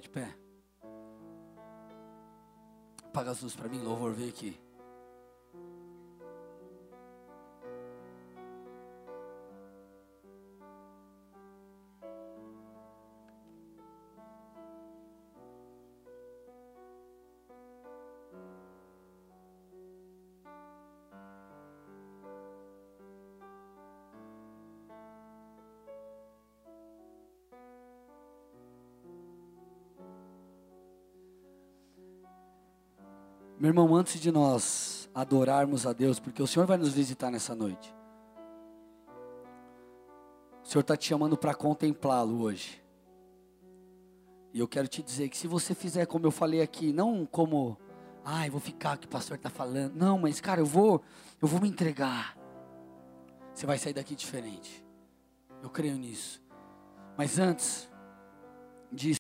[0.01, 0.34] De pé?
[3.05, 4.59] Apaga as luzes para mim, louvor, vem aqui.
[33.61, 37.55] Meu irmão, antes de nós adorarmos a Deus, porque o Senhor vai nos visitar nessa
[37.55, 37.95] noite.
[40.65, 42.83] O Senhor está te chamando para contemplá-lo hoje.
[44.55, 47.77] E eu quero te dizer que se você fizer como eu falei aqui, não como,
[48.25, 49.95] ai, vou ficar o que o pastor está falando.
[49.95, 51.03] Não, mas cara, eu vou,
[51.39, 52.39] eu vou me entregar.
[53.53, 54.83] Você vai sair daqui diferente.
[55.63, 56.41] Eu creio nisso.
[57.15, 57.91] Mas antes
[58.91, 59.19] disso,